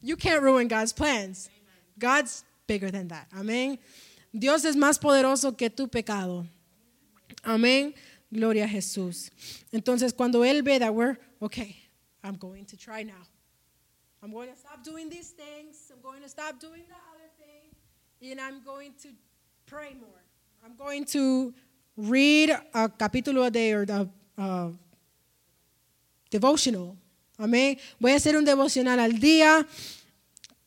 You 0.00 0.16
can't 0.16 0.42
ruin 0.42 0.68
God's 0.68 0.94
plans. 0.94 1.50
God's 1.98 2.44
bigger 2.66 2.90
than 2.90 3.08
that. 3.08 3.26
Amén. 3.36 3.78
Dios 4.32 4.64
es 4.64 4.76
más 4.76 4.98
poderoso 4.98 5.56
que 5.56 5.68
tu 5.68 5.88
pecado. 5.88 6.46
Amén. 7.44 7.92
Gloria 8.32 8.64
a 8.64 8.68
Jesús. 8.68 9.30
Entonces, 9.72 10.14
cuando 10.14 10.44
Él 10.44 10.62
ve 10.62 10.78
that 10.78 10.94
we're, 10.94 11.18
okay, 11.42 11.76
I'm 12.22 12.36
going 12.36 12.64
to 12.66 12.76
try 12.76 13.02
now. 13.02 13.24
I'm 14.22 14.32
going 14.32 14.50
to 14.50 14.56
stop 14.56 14.84
doing 14.84 15.08
these 15.08 15.30
things. 15.30 15.90
I'm 15.92 16.02
going 16.02 16.22
to 16.22 16.28
stop 16.28 16.60
doing 16.60 16.82
the 16.88 16.94
other 16.94 17.28
thing. 17.38 18.30
And 18.30 18.40
I'm 18.40 18.62
going 18.62 18.92
to 19.02 19.08
pray 19.66 19.94
more. 19.98 20.22
I'm 20.64 20.76
going 20.76 21.06
to 21.06 21.54
read 21.96 22.50
a 22.50 22.88
capítulo 22.88 23.46
a 23.46 23.50
day 23.50 23.72
or 23.72 23.86
a, 23.88 24.08
uh, 24.36 24.68
devotional. 26.30 26.96
Amén. 27.38 27.78
Voy 27.98 28.12
a 28.12 28.16
hacer 28.16 28.36
un 28.36 28.44
devocional 28.44 28.98
al 28.98 29.12
día. 29.12 29.66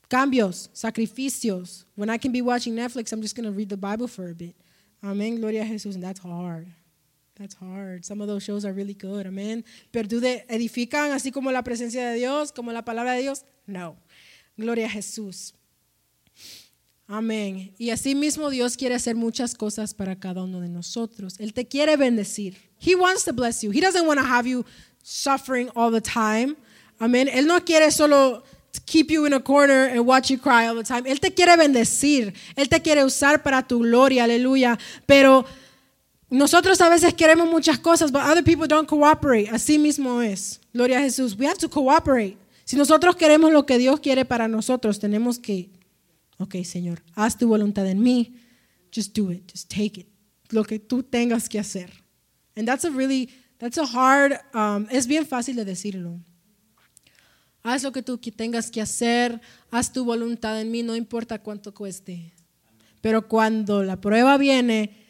Cambios, 0.10 0.70
sacrificios. 0.74 1.86
When 1.96 2.10
I 2.10 2.18
can 2.18 2.32
be 2.32 2.42
watching 2.42 2.76
Netflix, 2.76 3.12
I'm 3.13 3.22
just 3.22 3.36
going 3.36 3.46
to 3.46 3.52
read 3.52 3.70
the 3.70 3.78
Bible 3.78 4.08
for 4.08 4.30
a 4.30 4.34
bit. 4.34 4.56
Amén. 5.04 5.39
Gloria 5.39 5.62
a 5.62 5.66
Jesús. 5.66 5.94
And 5.94 6.04
that's 6.04 6.20
hard. 6.20 6.68
That's 7.44 7.56
hard. 7.56 8.06
Some 8.06 8.22
of 8.22 8.28
those 8.30 8.42
shows 8.42 8.64
are 8.64 8.72
really 8.72 8.94
good. 8.94 9.28
Amén. 9.28 9.66
Pero 9.92 10.08
tú 10.08 10.22
de- 10.22 10.46
edifican 10.48 11.12
así 11.12 11.30
como 11.30 11.52
la 11.52 11.62
presencia 11.62 12.10
de 12.10 12.16
Dios, 12.16 12.54
como 12.54 12.72
la 12.72 12.86
palabra 12.86 13.12
de 13.16 13.22
Dios. 13.22 13.44
No. 13.68 13.98
Gloria 14.56 14.86
a 14.86 14.90
Jesús. 14.90 15.54
Amén. 17.06 17.74
Y 17.78 17.90
así 17.90 18.16
mismo 18.16 18.50
Dios 18.50 18.78
quiere 18.78 18.96
hacer 18.96 19.18
muchas 19.18 19.56
cosas 19.56 19.94
para 19.94 20.18
cada 20.18 20.42
uno 20.42 20.62
de 20.62 20.70
nosotros. 20.70 21.36
Él 21.38 21.54
te 21.54 21.68
quiere 21.68 21.98
bendecir. 21.98 22.56
He 22.80 22.96
wants 22.96 23.26
to 23.26 23.34
bless 23.34 23.62
you. 23.62 23.72
He 23.72 23.82
doesn't 23.82 24.08
want 24.08 24.22
to 24.22 24.26
have 24.26 24.48
you 24.48 24.64
suffering 25.04 25.70
all 25.76 25.92
the 25.92 26.00
time. 26.00 26.56
Amén. 26.98 27.28
Él 27.28 27.46
no 27.46 27.60
quiere 27.66 27.92
solo 27.92 28.44
keep 28.86 29.12
you 29.12 29.26
in 29.26 29.34
a 29.34 29.42
corner 29.42 29.90
and 29.90 30.08
watch 30.08 30.30
you 30.32 30.38
cry 30.38 30.66
all 30.68 30.76
the 30.76 30.84
time. 30.86 31.04
Él 31.06 31.20
te 31.20 31.32
quiere 31.32 31.58
bendecir. 31.58 32.34
Él 32.56 32.70
te 32.70 32.80
quiere 32.80 33.04
usar 33.04 33.44
para 33.44 33.68
tu 33.68 33.80
gloria. 33.80 34.24
Aleluya. 34.24 34.80
Pero 35.06 35.44
nosotros 36.34 36.82
a 36.82 36.89
veces 36.89 37.13
queremos 37.13 37.48
muchas 37.48 37.78
cosas, 37.78 38.12
but 38.12 38.22
other 38.22 38.43
people 38.43 38.67
don't 38.67 38.89
cooperate. 38.89 39.50
Así 39.52 39.78
mismo 39.78 40.19
es. 40.19 40.60
Gloria 40.74 40.98
a 40.98 41.02
Jesús. 41.02 41.38
We 41.38 41.46
have 41.46 41.60
to 41.60 41.69
cooperate. 41.69 42.38
Si 42.65 42.76
nosotros 42.76 43.15
queremos 43.15 43.52
lo 43.52 43.67
que 43.67 43.78
Dios 43.78 44.00
quiere 44.00 44.26
para 44.26 44.48
nosotros, 44.48 45.00
tenemos 45.00 45.38
que, 45.38 45.69
ok, 46.39 46.56
Señor, 46.63 47.04
haz 47.13 47.38
tu 47.38 47.48
voluntad 47.48 47.88
en 47.88 48.02
mí. 48.02 48.36
Just 48.91 49.15
do 49.15 49.32
it. 49.32 49.43
Just 49.52 49.69
take 49.69 50.00
it. 50.00 50.08
Lo 50.50 50.63
que 50.63 50.80
tú 50.80 51.04
tengas 51.04 51.48
que 51.48 51.60
hacer. 51.60 51.91
And 52.56 52.67
that's 52.67 52.84
a 52.84 52.89
really, 52.89 53.30
that's 53.60 53.78
a 53.78 53.86
hard, 53.86 54.39
um, 54.56 54.88
es 54.89 55.06
bien 55.06 55.28
fácil 55.28 55.56
de 55.56 55.65
decirlo. 55.65 56.19
Haz 57.62 57.84
lo 57.84 57.91
que 57.91 58.02
tú 58.02 58.17
tengas 58.17 58.72
que 58.72 58.82
hacer, 58.82 59.39
haz 59.69 59.93
tu 59.93 60.04
voluntad 60.04 60.60
en 60.60 60.72
mí, 60.72 60.82
no 60.82 60.96
importa 60.96 61.38
cuánto 61.39 61.76
cueste. 61.76 62.34
Pero 63.02 63.28
cuando 63.28 63.84
la 63.84 64.02
prueba 64.02 64.38
viene, 64.38 65.03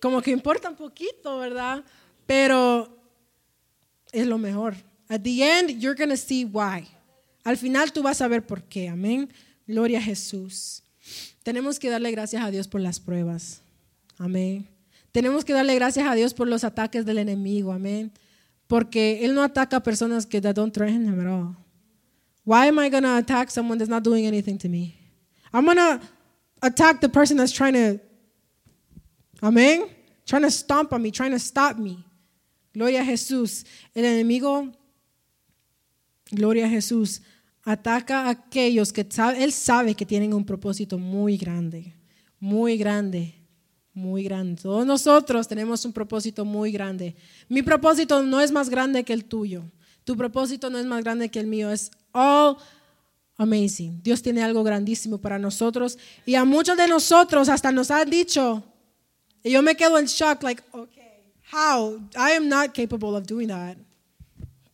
como 0.00 0.22
que 0.22 0.30
importa 0.30 0.68
un 0.68 0.76
poquito, 0.76 1.38
¿verdad? 1.38 1.84
Pero 2.26 2.96
es 4.12 4.26
lo 4.26 4.38
mejor. 4.38 4.74
At 5.08 5.20
the 5.22 5.42
end, 5.42 5.80
you're 5.80 5.96
going 5.96 6.10
to 6.10 6.16
see 6.16 6.44
why. 6.44 6.86
Al 7.44 7.56
final 7.56 7.92
tú 7.92 8.02
vas 8.02 8.20
a 8.20 8.28
ver 8.28 8.46
por 8.46 8.62
qué. 8.62 8.88
Amén. 8.88 9.32
Gloria 9.66 9.98
a 9.98 10.02
Jesús. 10.02 10.82
Tenemos 11.42 11.78
que 11.78 11.88
darle 11.88 12.10
gracias 12.10 12.42
a 12.42 12.50
Dios 12.50 12.68
por 12.68 12.80
las 12.80 13.00
pruebas. 13.00 13.62
Amén. 14.18 14.68
Tenemos 15.12 15.44
que 15.44 15.54
darle 15.54 15.74
gracias 15.74 16.06
a 16.06 16.14
Dios 16.14 16.34
por 16.34 16.46
los 16.46 16.64
ataques 16.64 17.06
del 17.06 17.18
enemigo. 17.18 17.72
Amén. 17.72 18.12
Porque 18.66 19.24
Él 19.24 19.34
no 19.34 19.42
ataca 19.42 19.78
a 19.78 19.82
personas 19.82 20.26
que 20.26 20.40
that 20.42 20.54
don't 20.54 20.74
threaten 20.74 21.06
him 21.06 21.20
at 21.20 21.26
all. 21.26 21.56
Why 22.44 22.68
am 22.68 22.78
I 22.78 22.90
going 22.90 23.04
to 23.04 23.16
attack 23.16 23.50
someone 23.50 23.78
that's 23.78 23.90
not 23.90 24.02
doing 24.02 24.26
anything 24.26 24.58
to 24.58 24.68
me? 24.68 24.94
I'm 25.52 25.64
going 25.64 25.76
to 25.76 26.00
attack 26.62 27.00
the 27.00 27.08
person 27.08 27.36
that's 27.36 27.52
trying 27.52 27.74
to 27.74 27.98
Amén. 29.40 29.86
Trying 30.24 30.42
to 30.42 30.50
stomp 30.50 30.92
on 30.92 31.02
me, 31.02 31.10
trying 31.10 31.32
to 31.32 31.38
stop 31.38 31.78
me. 31.78 32.04
Gloria 32.72 33.02
a 33.02 33.04
Jesús. 33.04 33.64
El 33.94 34.04
enemigo, 34.04 34.70
gloria 36.30 36.66
a 36.66 36.68
Jesús, 36.68 37.22
ataca 37.64 38.26
a 38.26 38.30
aquellos 38.30 38.92
que 38.92 39.06
sabe, 39.08 39.42
él 39.42 39.52
sabe 39.52 39.94
que 39.94 40.06
tienen 40.06 40.34
un 40.34 40.44
propósito 40.44 40.98
muy 40.98 41.36
grande, 41.36 41.94
muy 42.38 42.76
grande, 42.76 43.34
muy 43.94 44.22
grande. 44.22 44.62
Todos 44.62 44.86
nosotros 44.86 45.48
tenemos 45.48 45.84
un 45.84 45.92
propósito 45.92 46.44
muy 46.44 46.70
grande. 46.70 47.16
Mi 47.48 47.62
propósito 47.62 48.22
no 48.22 48.40
es 48.40 48.52
más 48.52 48.68
grande 48.68 49.04
que 49.04 49.12
el 49.12 49.24
tuyo. 49.24 49.64
Tu 50.04 50.16
propósito 50.16 50.70
no 50.70 50.78
es 50.78 50.86
más 50.86 51.02
grande 51.02 51.30
que 51.30 51.40
el 51.40 51.46
mío. 51.46 51.70
Es 51.70 51.90
all 52.12 52.56
amazing. 53.36 54.02
Dios 54.02 54.22
tiene 54.22 54.42
algo 54.42 54.62
grandísimo 54.62 55.18
para 55.18 55.38
nosotros 55.38 55.98
y 56.26 56.34
a 56.34 56.44
muchos 56.44 56.76
de 56.76 56.88
nosotros 56.88 57.48
hasta 57.48 57.72
nos 57.72 57.90
han 57.90 58.08
dicho, 58.08 58.64
y 59.42 59.50
yo 59.50 59.62
me 59.62 59.74
quedo 59.74 59.98
en 59.98 60.06
shock, 60.06 60.42
like, 60.42 60.62
okay, 60.72 61.32
how? 61.52 62.00
I 62.16 62.32
am 62.32 62.48
not 62.48 62.74
capable 62.74 63.16
of 63.16 63.26
doing 63.26 63.48
that. 63.48 63.76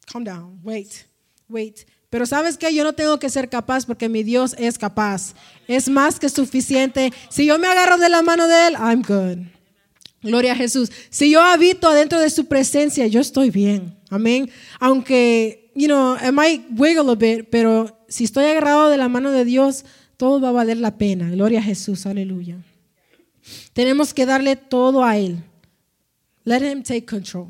Calm 0.07 0.25
down, 0.25 0.61
wait, 0.63 1.07
wait. 1.49 1.87
Pero 2.11 2.27
sabes 2.27 2.57
que 2.57 2.73
yo 2.73 2.85
no 2.85 2.93
tengo 2.93 3.19
que 3.19 3.29
ser 3.29 3.49
capaz 3.49 3.85
porque 3.85 4.09
mi 4.09 4.23
Dios 4.23 4.55
es 4.57 4.79
capaz. 4.79 5.35
Es 5.67 5.89
más 5.89 6.21
que 6.21 6.29
suficiente. 6.29 7.13
Si 7.29 7.45
yo 7.45 7.59
me 7.59 7.67
agarro 7.67 7.99
de 7.99 8.09
la 8.09 8.23
mano 8.23 8.47
de 8.47 8.69
Él, 8.69 8.75
I'm 8.75 9.03
good. 9.03 9.45
Gloria 10.23 10.53
a 10.53 10.55
Jesús. 10.55 10.93
Si 11.11 11.31
yo 11.31 11.43
habito 11.43 11.89
adentro 11.89 12.21
de 12.21 12.31
su 12.31 12.47
presencia, 12.47 13.07
yo 13.09 13.21
estoy 13.21 13.51
bien. 13.51 13.97
Amén. 14.11 14.49
Aunque, 14.79 15.73
you 15.75 15.87
know, 15.87 16.17
I 16.17 16.31
might 16.31 16.65
wiggle 16.79 17.11
a 17.11 17.17
bit, 17.17 17.49
pero 17.51 17.99
si 18.09 18.25
estoy 18.25 18.45
agarrado 18.45 18.91
de 18.91 18.97
la 18.97 19.09
mano 19.09 19.33
de 19.33 19.45
Dios, 19.45 19.85
todo 20.17 20.41
va 20.41 20.51
a 20.51 20.53
valer 20.53 20.79
la 20.79 20.97
pena. 20.97 21.29
Gloria 21.31 21.59
a 21.59 21.63
Jesús. 21.63 22.07
Aleluya. 22.07 22.59
Tenemos 23.73 24.15
que 24.15 24.27
darle 24.27 24.57
todo 24.57 25.05
a 25.05 25.17
Él. 25.17 25.43
Let 26.45 26.63
Him 26.63 26.83
take 26.83 27.07
control. 27.07 27.49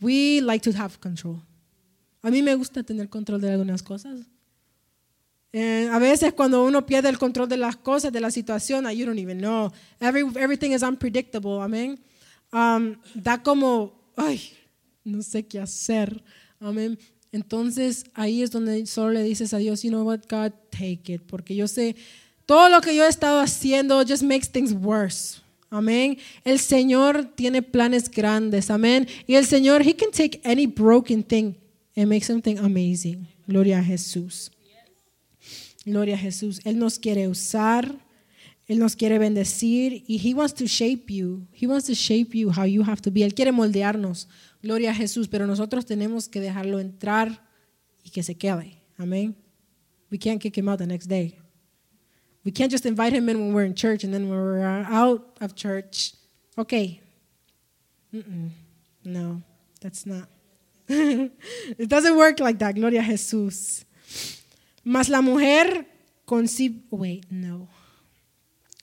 We 0.00 0.40
like 0.42 0.68
to 0.70 0.76
have 0.78 0.98
control. 0.98 1.42
A 2.22 2.30
mí 2.30 2.42
me 2.42 2.54
gusta 2.54 2.82
tener 2.82 3.08
control 3.08 3.40
de 3.40 3.52
algunas 3.52 3.82
cosas. 3.82 4.20
Eh, 5.52 5.88
a 5.90 5.98
veces 5.98 6.32
cuando 6.34 6.64
uno 6.64 6.84
pierde 6.84 7.08
el 7.08 7.18
control 7.18 7.48
de 7.48 7.56
las 7.56 7.76
cosas, 7.76 8.12
de 8.12 8.20
la 8.20 8.30
situación, 8.30 8.84
you 8.90 9.06
don't 9.06 9.18
even 9.18 9.38
know. 9.38 9.72
Every, 10.00 10.22
everything 10.38 10.72
is 10.72 10.82
unpredictable, 10.82 11.62
amén. 11.62 11.98
Um, 12.52 12.96
da 13.14 13.42
como, 13.42 14.12
ay, 14.16 14.52
no 15.04 15.22
sé 15.22 15.46
qué 15.46 15.60
hacer, 15.60 16.22
amén. 16.60 16.98
Entonces 17.32 18.04
ahí 18.14 18.42
es 18.42 18.50
donde 18.50 18.84
solo 18.86 19.12
le 19.12 19.22
dices 19.22 19.54
a 19.54 19.58
Dios, 19.58 19.82
you 19.82 19.90
know 19.90 20.04
what, 20.04 20.20
God, 20.28 20.52
take 20.70 21.14
it. 21.14 21.22
Porque 21.26 21.54
yo 21.54 21.68
sé, 21.68 21.96
todo 22.46 22.68
lo 22.68 22.80
que 22.80 22.94
yo 22.94 23.04
he 23.04 23.08
estado 23.08 23.40
haciendo 23.40 24.02
just 24.02 24.22
makes 24.22 24.48
things 24.48 24.72
worse. 24.72 25.40
Amén. 25.68 26.18
El 26.44 26.60
Señor 26.60 27.32
tiene 27.34 27.60
planes 27.60 28.08
grandes. 28.08 28.70
Amén. 28.70 29.06
Y 29.26 29.34
el 29.34 29.44
Señor, 29.46 29.82
He 29.82 29.94
can 29.94 30.10
take 30.10 30.40
any 30.44 30.66
broken 30.66 31.24
thing 31.24 31.54
and 31.96 32.08
make 32.08 32.24
something 32.24 32.56
amazing. 32.58 33.26
Gloria 33.46 33.80
a 33.80 33.82
Jesús. 33.82 34.50
Gloria 35.84 36.14
a 36.14 36.18
Jesús. 36.18 36.60
Él 36.64 36.78
nos 36.78 36.98
quiere 36.98 37.28
usar. 37.28 37.96
Él 38.68 38.78
nos 38.78 38.94
quiere 38.94 39.18
bendecir. 39.18 40.04
Y 40.06 40.18
He 40.18 40.34
wants 40.34 40.54
to 40.54 40.66
shape 40.66 41.12
you. 41.12 41.46
He 41.52 41.66
wants 41.66 41.86
to 41.86 41.94
shape 41.94 42.36
you 42.36 42.50
how 42.50 42.64
you 42.64 42.82
have 42.82 43.02
to 43.02 43.10
be. 43.10 43.22
Él 43.22 43.34
quiere 43.34 43.50
moldearnos. 43.50 44.28
Gloria 44.62 44.92
a 44.92 44.94
Jesús. 44.94 45.26
Pero 45.26 45.48
nosotros 45.48 45.84
tenemos 45.84 46.28
que 46.28 46.40
dejarlo 46.40 46.78
entrar 46.78 47.44
y 48.04 48.10
que 48.10 48.22
se 48.22 48.36
quede. 48.36 48.78
Amén. 48.96 49.34
We 50.12 50.18
can't 50.18 50.40
kick 50.40 50.56
him 50.56 50.68
out 50.68 50.78
the 50.78 50.86
next 50.86 51.08
day. 51.08 51.36
We 52.46 52.52
can't 52.52 52.70
just 52.70 52.86
invite 52.86 53.12
him 53.12 53.28
in 53.28 53.40
when 53.40 53.52
we're 53.54 53.64
in 53.64 53.74
church 53.74 54.04
and 54.04 54.14
then 54.14 54.28
when 54.28 54.38
we're 54.38 54.62
out 54.62 55.36
of 55.40 55.56
church, 55.56 56.14
okay. 56.56 57.00
No, 59.04 59.42
that's 59.80 60.06
not. 60.06 60.28
it 60.88 61.88
doesn't 61.88 62.16
work 62.16 62.38
like 62.38 62.60
that, 62.60 62.76
Gloria 62.76 63.00
a 63.00 63.02
Jesús. 63.02 63.84
Mas 64.84 65.08
la 65.08 65.22
mujer 65.22 65.86
concibió, 66.24 66.82
wait, 66.92 67.26
no. 67.30 67.66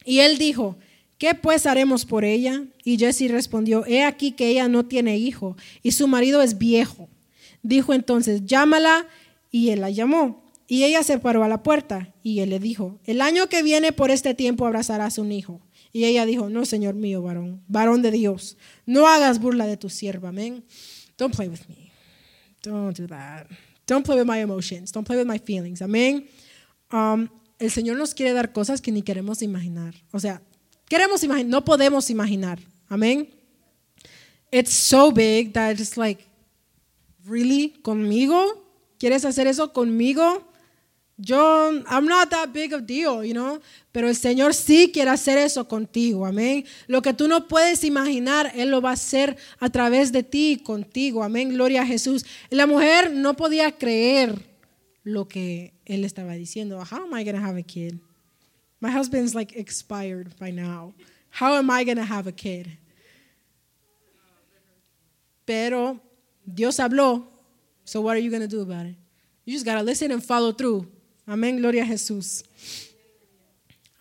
Y 0.03 0.19
él 0.19 0.37
dijo, 0.37 0.75
¿qué 1.17 1.33
pues 1.33 1.65
haremos 1.65 2.03
por 2.03 2.25
ella? 2.25 2.65
Y 2.83 2.97
Jesse 2.97 3.31
respondió, 3.31 3.85
he 3.85 4.03
aquí 4.03 4.33
que 4.33 4.49
ella 4.49 4.67
no 4.67 4.83
tiene 4.83 5.17
hijo 5.17 5.55
y 5.81 5.93
su 5.93 6.09
marido 6.09 6.41
es 6.41 6.57
viejo. 6.57 7.07
Dijo 7.61 7.93
entonces, 7.93 8.45
llámala 8.45 9.07
y 9.51 9.69
él 9.69 9.79
la 9.79 9.89
llamó. 9.89 10.42
Y 10.73 10.85
ella 10.85 11.03
se 11.03 11.19
paró 11.19 11.43
a 11.43 11.47
la 11.47 11.61
puerta 11.61 12.15
y 12.23 12.39
él 12.39 12.49
le 12.49 12.57
dijo, 12.57 12.99
el 13.03 13.21
año 13.21 13.47
que 13.47 13.61
viene 13.61 13.91
por 13.91 14.09
este 14.09 14.33
tiempo 14.33 14.65
abrazarás 14.65 15.19
un 15.19 15.31
hijo. 15.31 15.61
Y 15.91 16.05
ella 16.05 16.25
dijo, 16.25 16.49
no, 16.49 16.65
Señor 16.65 16.95
mío, 16.95 17.21
varón, 17.21 17.63
varón 17.67 18.01
de 18.01 18.09
Dios, 18.09 18.57
no 18.87 19.07
hagas 19.07 19.39
burla 19.39 19.67
de 19.67 19.77
tu 19.77 19.91
sierva, 19.91 20.29
amén. 20.29 20.63
Don't 21.15 21.35
play 21.35 21.47
with 21.47 21.59
me. 21.69 21.91
Don't 22.63 22.97
do 22.97 23.05
that. 23.05 23.45
Don't 23.85 24.03
play 24.03 24.17
with 24.17 24.25
my 24.25 24.39
emotions. 24.39 24.91
Don't 24.91 25.05
play 25.05 25.15
with 25.15 25.27
my 25.27 25.37
feelings, 25.37 25.79
amén. 25.83 26.27
Um, 26.91 27.29
el 27.59 27.69
Señor 27.69 27.97
nos 27.97 28.15
quiere 28.15 28.33
dar 28.33 28.51
cosas 28.51 28.81
que 28.81 28.91
ni 28.91 29.03
queremos 29.03 29.43
imaginar. 29.43 29.93
O 30.11 30.19
sea, 30.19 30.41
queremos 30.89 31.23
imaginar, 31.23 31.51
no 31.51 31.63
podemos 31.63 32.09
imaginar, 32.09 32.57
amén. 32.89 33.29
It's 34.51 34.73
so 34.73 35.11
big 35.11 35.53
that 35.53 35.73
it's 35.73 35.97
like, 35.97 36.25
really, 37.27 37.75
conmigo, 37.83 38.65
¿quieres 38.97 39.23
hacer 39.23 39.45
eso 39.45 39.71
conmigo? 39.71 40.49
Yo, 41.25 41.81
I'm 41.87 42.05
not 42.05 42.29
that 42.31 42.51
big 42.51 42.73
of 42.73 42.85
deal, 42.85 43.23
you 43.23 43.33
know. 43.33 43.61
Pero 43.93 44.09
el 44.09 44.15
Señor 44.15 44.53
sí 44.53 44.91
quiere 44.91 45.09
hacer 45.09 45.37
eso 45.37 45.67
contigo, 45.67 46.25
amén. 46.25 46.65
Lo 46.87 47.01
que 47.01 47.13
tú 47.13 47.27
no 47.27 47.47
puedes 47.47 47.83
imaginar, 47.83 48.51
Él 48.55 48.71
lo 48.71 48.81
va 48.81 48.89
a 48.89 48.93
hacer 48.93 49.37
a 49.59 49.69
través 49.69 50.11
de 50.11 50.23
ti 50.23 50.61
contigo, 50.61 51.23
amén. 51.23 51.53
Gloria 51.53 51.83
a 51.83 51.85
Jesús. 51.85 52.25
La 52.49 52.67
mujer 52.67 53.11
no 53.13 53.35
podía 53.35 53.71
creer 53.71 54.37
lo 55.03 55.27
que 55.27 55.73
Él 55.85 56.03
estaba 56.03 56.33
diciendo. 56.33 56.83
How 56.83 57.03
am 57.03 57.13
I 57.13 57.23
going 57.23 57.35
to 57.35 57.41
have 57.41 57.57
a 57.57 57.63
kid? 57.63 57.99
My 58.81 58.91
husband's 58.91 59.33
like 59.33 59.55
expired 59.55 60.37
by 60.39 60.51
now. 60.51 60.93
How 61.29 61.55
am 61.55 61.69
I 61.69 61.85
going 61.85 61.97
to 61.97 62.03
have 62.03 62.27
a 62.27 62.33
kid? 62.33 62.67
Pero 65.45 66.01
Dios 66.45 66.79
habló. 66.79 67.27
So 67.85 68.01
what 68.01 68.17
are 68.17 68.19
you 68.19 68.29
going 68.29 68.41
to 68.41 68.47
do 68.47 68.61
about 68.61 68.87
it? 68.87 68.95
You 69.45 69.53
just 69.53 69.65
got 69.65 69.75
to 69.75 69.83
listen 69.83 70.11
and 70.11 70.21
follow 70.21 70.51
through. 70.51 70.87
Amén, 71.25 71.57
gloria 71.57 71.83
a 71.83 71.87
Jesús. 71.87 72.43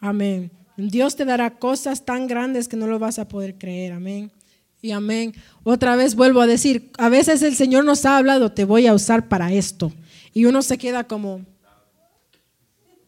Amén. 0.01 0.51
Dios 0.77 1.15
te 1.15 1.25
dará 1.25 1.51
cosas 1.59 2.05
tan 2.05 2.27
grandes 2.27 2.67
que 2.67 2.77
no 2.77 2.87
lo 2.87 2.99
vas 2.99 3.19
a 3.19 3.29
poder 3.29 3.57
creer. 3.57 3.93
Amén. 3.93 4.31
Y 4.81 4.91
amén. 4.91 5.33
Otra 5.63 5.95
vez 5.95 6.17
vuelvo 6.17 6.41
a 6.41 6.47
decir, 6.47 6.91
a 6.99 7.09
veces 7.09 7.43
el 7.43 7.55
Señor 7.55 7.85
nos 7.85 8.05
ha 8.05 8.17
hablado, 8.17 8.51
te 8.51 8.65
voy 8.65 8.89
a 8.89 8.95
usar 8.95 9.29
para 9.29 9.53
esto. 9.53 9.93
Y 10.35 10.47
uno 10.47 10.61
se 10.63 10.77
queda 10.79 11.05
como, 11.05 11.45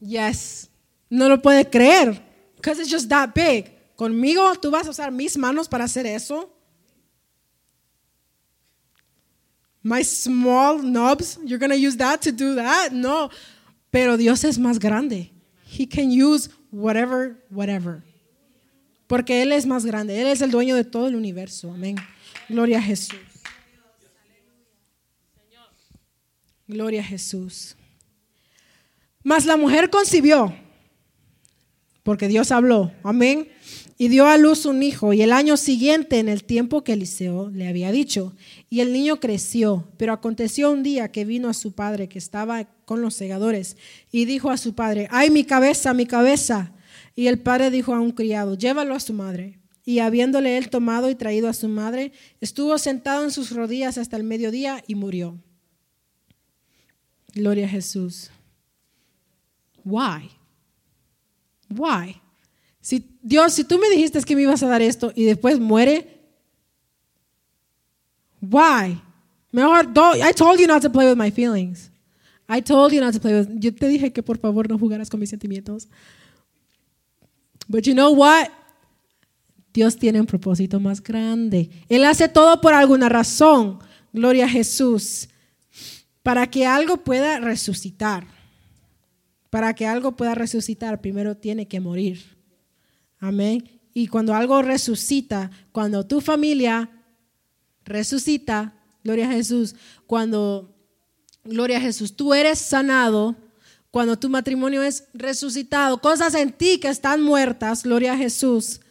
yes, 0.00 0.68
no 1.10 1.28
lo 1.28 1.42
puede 1.42 1.68
creer. 1.68 2.22
Because 2.56 2.80
it's 2.80 2.92
just 2.92 3.08
that 3.08 3.30
big. 3.34 3.72
Conmigo 3.96 4.54
tú 4.60 4.70
vas 4.70 4.86
a 4.86 4.90
usar 4.90 5.10
mis 5.10 5.36
manos 5.36 5.68
para 5.68 5.84
hacer 5.84 6.06
eso. 6.06 6.50
My 9.82 10.02
small 10.02 10.78
knobs, 10.78 11.38
you're 11.44 11.58
going 11.58 11.70
to 11.70 11.76
use 11.76 11.96
that 11.98 12.22
to 12.22 12.32
do 12.32 12.54
that? 12.54 12.90
No. 12.90 13.28
Pero 13.94 14.16
Dios 14.16 14.42
es 14.42 14.58
más 14.58 14.80
grande. 14.80 15.30
He 15.70 15.88
can 15.88 16.10
use 16.10 16.50
whatever, 16.72 17.36
whatever. 17.48 18.02
Porque 19.06 19.40
Él 19.40 19.52
es 19.52 19.66
más 19.66 19.86
grande. 19.86 20.20
Él 20.20 20.26
es 20.26 20.40
el 20.40 20.50
dueño 20.50 20.74
de 20.74 20.82
todo 20.82 21.06
el 21.06 21.14
universo. 21.14 21.72
Amén. 21.72 21.94
Gloria 22.48 22.78
a 22.78 22.82
Jesús. 22.82 23.20
Gloria 26.66 27.02
a 27.02 27.04
Jesús. 27.04 27.76
Mas 29.22 29.46
la 29.46 29.56
mujer 29.56 29.88
concibió, 29.90 30.52
porque 32.02 32.26
Dios 32.26 32.50
habló. 32.50 32.92
Amén 33.04 33.48
y 33.96 34.08
dio 34.08 34.26
a 34.26 34.36
luz 34.38 34.66
un 34.66 34.82
hijo, 34.82 35.12
y 35.12 35.22
el 35.22 35.32
año 35.32 35.56
siguiente, 35.56 36.18
en 36.18 36.28
el 36.28 36.44
tiempo 36.44 36.82
que 36.82 36.94
Eliseo 36.94 37.50
le 37.50 37.68
había 37.68 37.92
dicho, 37.92 38.34
y 38.68 38.80
el 38.80 38.92
niño 38.92 39.20
creció, 39.20 39.88
pero 39.96 40.12
aconteció 40.12 40.70
un 40.72 40.82
día 40.82 41.12
que 41.12 41.24
vino 41.24 41.48
a 41.48 41.54
su 41.54 41.72
padre, 41.72 42.08
que 42.08 42.18
estaba 42.18 42.64
con 42.84 43.02
los 43.02 43.14
segadores, 43.14 43.76
y 44.10 44.24
dijo 44.24 44.50
a 44.50 44.56
su 44.56 44.74
padre, 44.74 45.06
ay 45.10 45.30
mi 45.30 45.44
cabeza, 45.44 45.94
mi 45.94 46.06
cabeza. 46.06 46.72
Y 47.14 47.28
el 47.28 47.38
padre 47.38 47.70
dijo 47.70 47.94
a 47.94 48.00
un 48.00 48.10
criado, 48.10 48.56
llévalo 48.56 48.94
a 48.94 49.00
su 49.00 49.12
madre. 49.12 49.60
Y 49.84 49.98
habiéndole 49.98 50.56
él 50.56 50.70
tomado 50.70 51.10
y 51.10 51.14
traído 51.14 51.48
a 51.48 51.52
su 51.52 51.68
madre, 51.68 52.12
estuvo 52.40 52.76
sentado 52.78 53.22
en 53.22 53.30
sus 53.30 53.52
rodillas 53.52 53.98
hasta 53.98 54.16
el 54.16 54.24
mediodía 54.24 54.82
y 54.86 54.94
murió. 54.94 55.38
Gloria 57.34 57.66
a 57.66 57.68
Jesús. 57.68 58.30
Why? 59.84 60.30
Why? 61.68 62.20
Si, 62.84 63.02
Dios, 63.22 63.54
si 63.54 63.64
tú 63.64 63.78
me 63.78 63.88
dijiste 63.88 64.20
que 64.24 64.36
me 64.36 64.42
ibas 64.42 64.62
a 64.62 64.66
dar 64.66 64.82
esto 64.82 65.10
y 65.16 65.24
después 65.24 65.58
muere, 65.58 66.20
why? 68.42 69.00
Mejor, 69.52 69.86
I 70.18 70.34
told 70.34 70.60
you 70.60 70.66
not 70.66 70.82
to 70.82 70.92
play 70.92 71.08
with 71.08 71.16
my 71.16 71.30
feelings. 71.30 71.90
I 72.46 72.60
told 72.60 72.92
you 72.92 73.00
not 73.00 73.14
to 73.14 73.20
play 73.20 73.40
with. 73.40 73.48
Yo 73.58 73.74
te 73.74 73.88
dije 73.88 74.12
que 74.12 74.22
por 74.22 74.36
favor 74.36 74.68
no 74.68 74.78
jugaras 74.78 75.08
con 75.08 75.18
mis 75.18 75.30
sentimientos. 75.30 75.88
But 77.66 77.84
you 77.84 77.94
know 77.94 78.12
what? 78.12 78.48
Dios 79.72 79.96
tiene 79.96 80.20
un 80.20 80.26
propósito 80.26 80.78
más 80.78 81.02
grande. 81.02 81.70
Él 81.88 82.04
hace 82.04 82.28
todo 82.28 82.60
por 82.60 82.74
alguna 82.74 83.08
razón. 83.08 83.78
Gloria 84.12 84.44
a 84.44 84.48
Jesús. 84.50 85.30
Para 86.22 86.50
que 86.50 86.66
algo 86.66 86.98
pueda 86.98 87.40
resucitar. 87.40 88.26
Para 89.48 89.72
que 89.72 89.86
algo 89.86 90.12
pueda 90.12 90.34
resucitar, 90.34 91.00
primero 91.00 91.34
tiene 91.34 91.66
que 91.66 91.80
morir. 91.80 92.34
Amén. 93.24 93.64
Y 93.94 94.08
cuando 94.08 94.34
algo 94.34 94.60
resucita, 94.60 95.50
cuando 95.72 96.04
tu 96.04 96.20
familia 96.20 96.90
resucita, 97.86 98.74
gloria 99.02 99.30
a 99.30 99.32
Jesús, 99.32 99.74
cuando, 100.06 100.76
gloria 101.42 101.78
a 101.78 101.80
Jesús, 101.80 102.14
tú 102.14 102.34
eres 102.34 102.58
sanado, 102.58 103.34
cuando 103.90 104.18
tu 104.18 104.28
matrimonio 104.28 104.82
es 104.82 105.04
resucitado, 105.14 106.02
cosas 106.02 106.34
en 106.34 106.52
ti 106.52 106.78
que 106.78 106.88
están 106.88 107.22
muertas, 107.22 107.84
gloria 107.84 108.12
a 108.12 108.18
Jesús, 108.18 108.82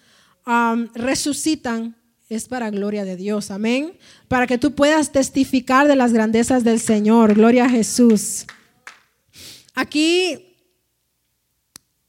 um, 0.47 0.87
resucitan, 0.95 1.95
es 2.27 2.47
para 2.47 2.71
gloria 2.71 3.05
de 3.05 3.15
Dios, 3.15 3.51
amén. 3.51 3.99
Para 4.27 4.47
que 4.47 4.57
tú 4.57 4.73
puedas 4.73 5.11
testificar 5.11 5.87
de 5.87 5.95
las 5.95 6.11
grandezas 6.11 6.63
del 6.63 6.79
Señor, 6.79 7.35
gloria 7.35 7.65
a 7.65 7.69
Jesús. 7.69 8.47
Aquí, 9.75 10.55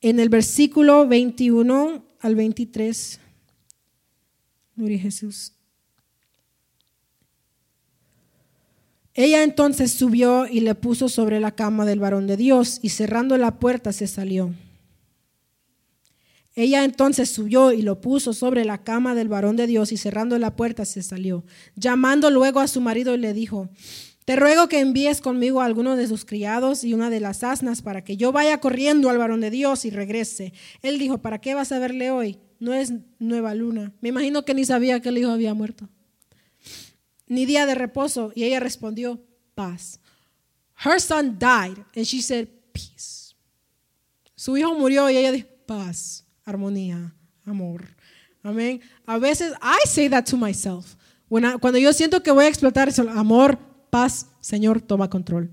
en 0.00 0.20
el 0.20 0.30
versículo 0.30 1.06
21, 1.06 2.03
al 2.24 2.36
23. 2.36 3.20
Gloria 4.76 4.98
Jesús. 4.98 5.52
Ella 9.12 9.42
entonces 9.42 9.92
subió 9.92 10.46
y 10.46 10.60
le 10.60 10.74
puso 10.74 11.10
sobre 11.10 11.38
la 11.38 11.54
cama 11.54 11.84
del 11.84 12.00
varón 12.00 12.26
de 12.26 12.38
Dios 12.38 12.80
y 12.80 12.88
cerrando 12.88 13.36
la 13.36 13.58
puerta 13.60 13.92
se 13.92 14.06
salió. 14.06 14.54
Ella 16.56 16.84
entonces 16.84 17.28
subió 17.28 17.72
y 17.72 17.82
lo 17.82 18.00
puso 18.00 18.32
sobre 18.32 18.64
la 18.64 18.78
cama 18.78 19.14
del 19.14 19.28
varón 19.28 19.56
de 19.56 19.66
Dios 19.66 19.92
y 19.92 19.98
cerrando 19.98 20.38
la 20.38 20.56
puerta 20.56 20.86
se 20.86 21.02
salió. 21.02 21.44
Llamando 21.76 22.30
luego 22.30 22.60
a 22.60 22.68
su 22.68 22.80
marido 22.80 23.18
le 23.18 23.34
dijo, 23.34 23.68
te 24.24 24.36
ruego 24.36 24.68
que 24.68 24.80
envíes 24.80 25.20
conmigo 25.20 25.60
a 25.60 25.66
alguno 25.66 25.96
de 25.96 26.06
sus 26.06 26.24
criados 26.24 26.82
y 26.82 26.94
una 26.94 27.10
de 27.10 27.20
las 27.20 27.44
asnas 27.44 27.82
para 27.82 28.04
que 28.04 28.16
yo 28.16 28.32
vaya 28.32 28.58
corriendo 28.58 29.10
al 29.10 29.18
varón 29.18 29.40
de 29.40 29.50
Dios 29.50 29.84
y 29.84 29.90
regrese. 29.90 30.54
Él 30.80 30.98
dijo, 30.98 31.18
¿para 31.18 31.40
qué 31.40 31.54
vas 31.54 31.72
a 31.72 31.78
verle 31.78 32.10
hoy? 32.10 32.38
No 32.58 32.72
es 32.72 32.92
nueva 33.18 33.54
luna. 33.54 33.92
Me 34.00 34.08
imagino 34.08 34.44
que 34.44 34.54
ni 34.54 34.64
sabía 34.64 35.00
que 35.00 35.10
el 35.10 35.18
hijo 35.18 35.30
había 35.30 35.52
muerto. 35.52 35.90
Ni 37.26 37.44
día 37.44 37.66
de 37.66 37.74
reposo. 37.74 38.32
Y 38.34 38.44
ella 38.44 38.60
respondió, 38.60 39.20
paz. 39.54 40.00
Her 40.82 41.00
son 41.00 41.38
died 41.38 41.84
and 41.94 42.06
she 42.06 42.22
said, 42.22 42.48
peace. 42.72 43.34
Su 44.34 44.56
hijo 44.56 44.74
murió 44.74 45.10
y 45.10 45.18
ella 45.18 45.32
dijo, 45.32 45.48
paz, 45.66 46.24
armonía, 46.46 47.14
amor. 47.44 47.94
Amén. 48.42 48.80
A 49.04 49.18
veces 49.18 49.52
I 49.62 49.86
say 49.86 50.08
that 50.08 50.24
to 50.24 50.38
myself. 50.38 50.96
cuando 51.28 51.78
yo 51.78 51.92
siento 51.92 52.22
que 52.22 52.30
voy 52.30 52.46
a 52.46 52.48
explotar, 52.48 52.90
amor, 53.10 53.58
paz, 53.94 54.26
Señor, 54.40 54.80
toma 54.80 55.08
control. 55.08 55.52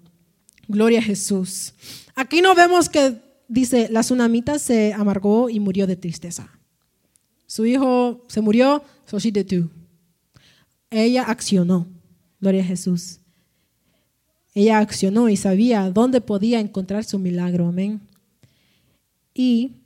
Gloria 0.68 0.98
a 0.98 1.04
Jesús. 1.04 1.76
Aquí 2.16 2.42
no 2.42 2.56
vemos 2.56 2.90
que 2.90 3.22
dice, 3.48 3.88
la 3.92 4.00
tsunamita 4.02 4.58
se 4.58 4.94
amargó 4.94 5.48
y 5.52 5.60
murió 5.60 5.86
de 5.86 5.96
tristeza. 5.96 6.50
Su 7.46 7.68
hijo 7.68 8.26
se 8.28 8.42
murió, 8.42 8.84
so 9.06 9.20
she 9.20 9.32
did. 9.32 9.66
Ella 10.90 11.26
accionó. 11.26 11.86
Gloria 12.40 12.64
a 12.64 12.66
Jesús. 12.66 13.20
Ella 14.56 14.80
accionó 14.80 15.30
y 15.30 15.38
sabía 15.38 15.92
dónde 15.92 16.20
podía 16.20 16.60
encontrar 16.60 17.04
su 17.04 17.20
milagro. 17.20 17.68
Amén. 17.68 18.02
Y 19.36 19.81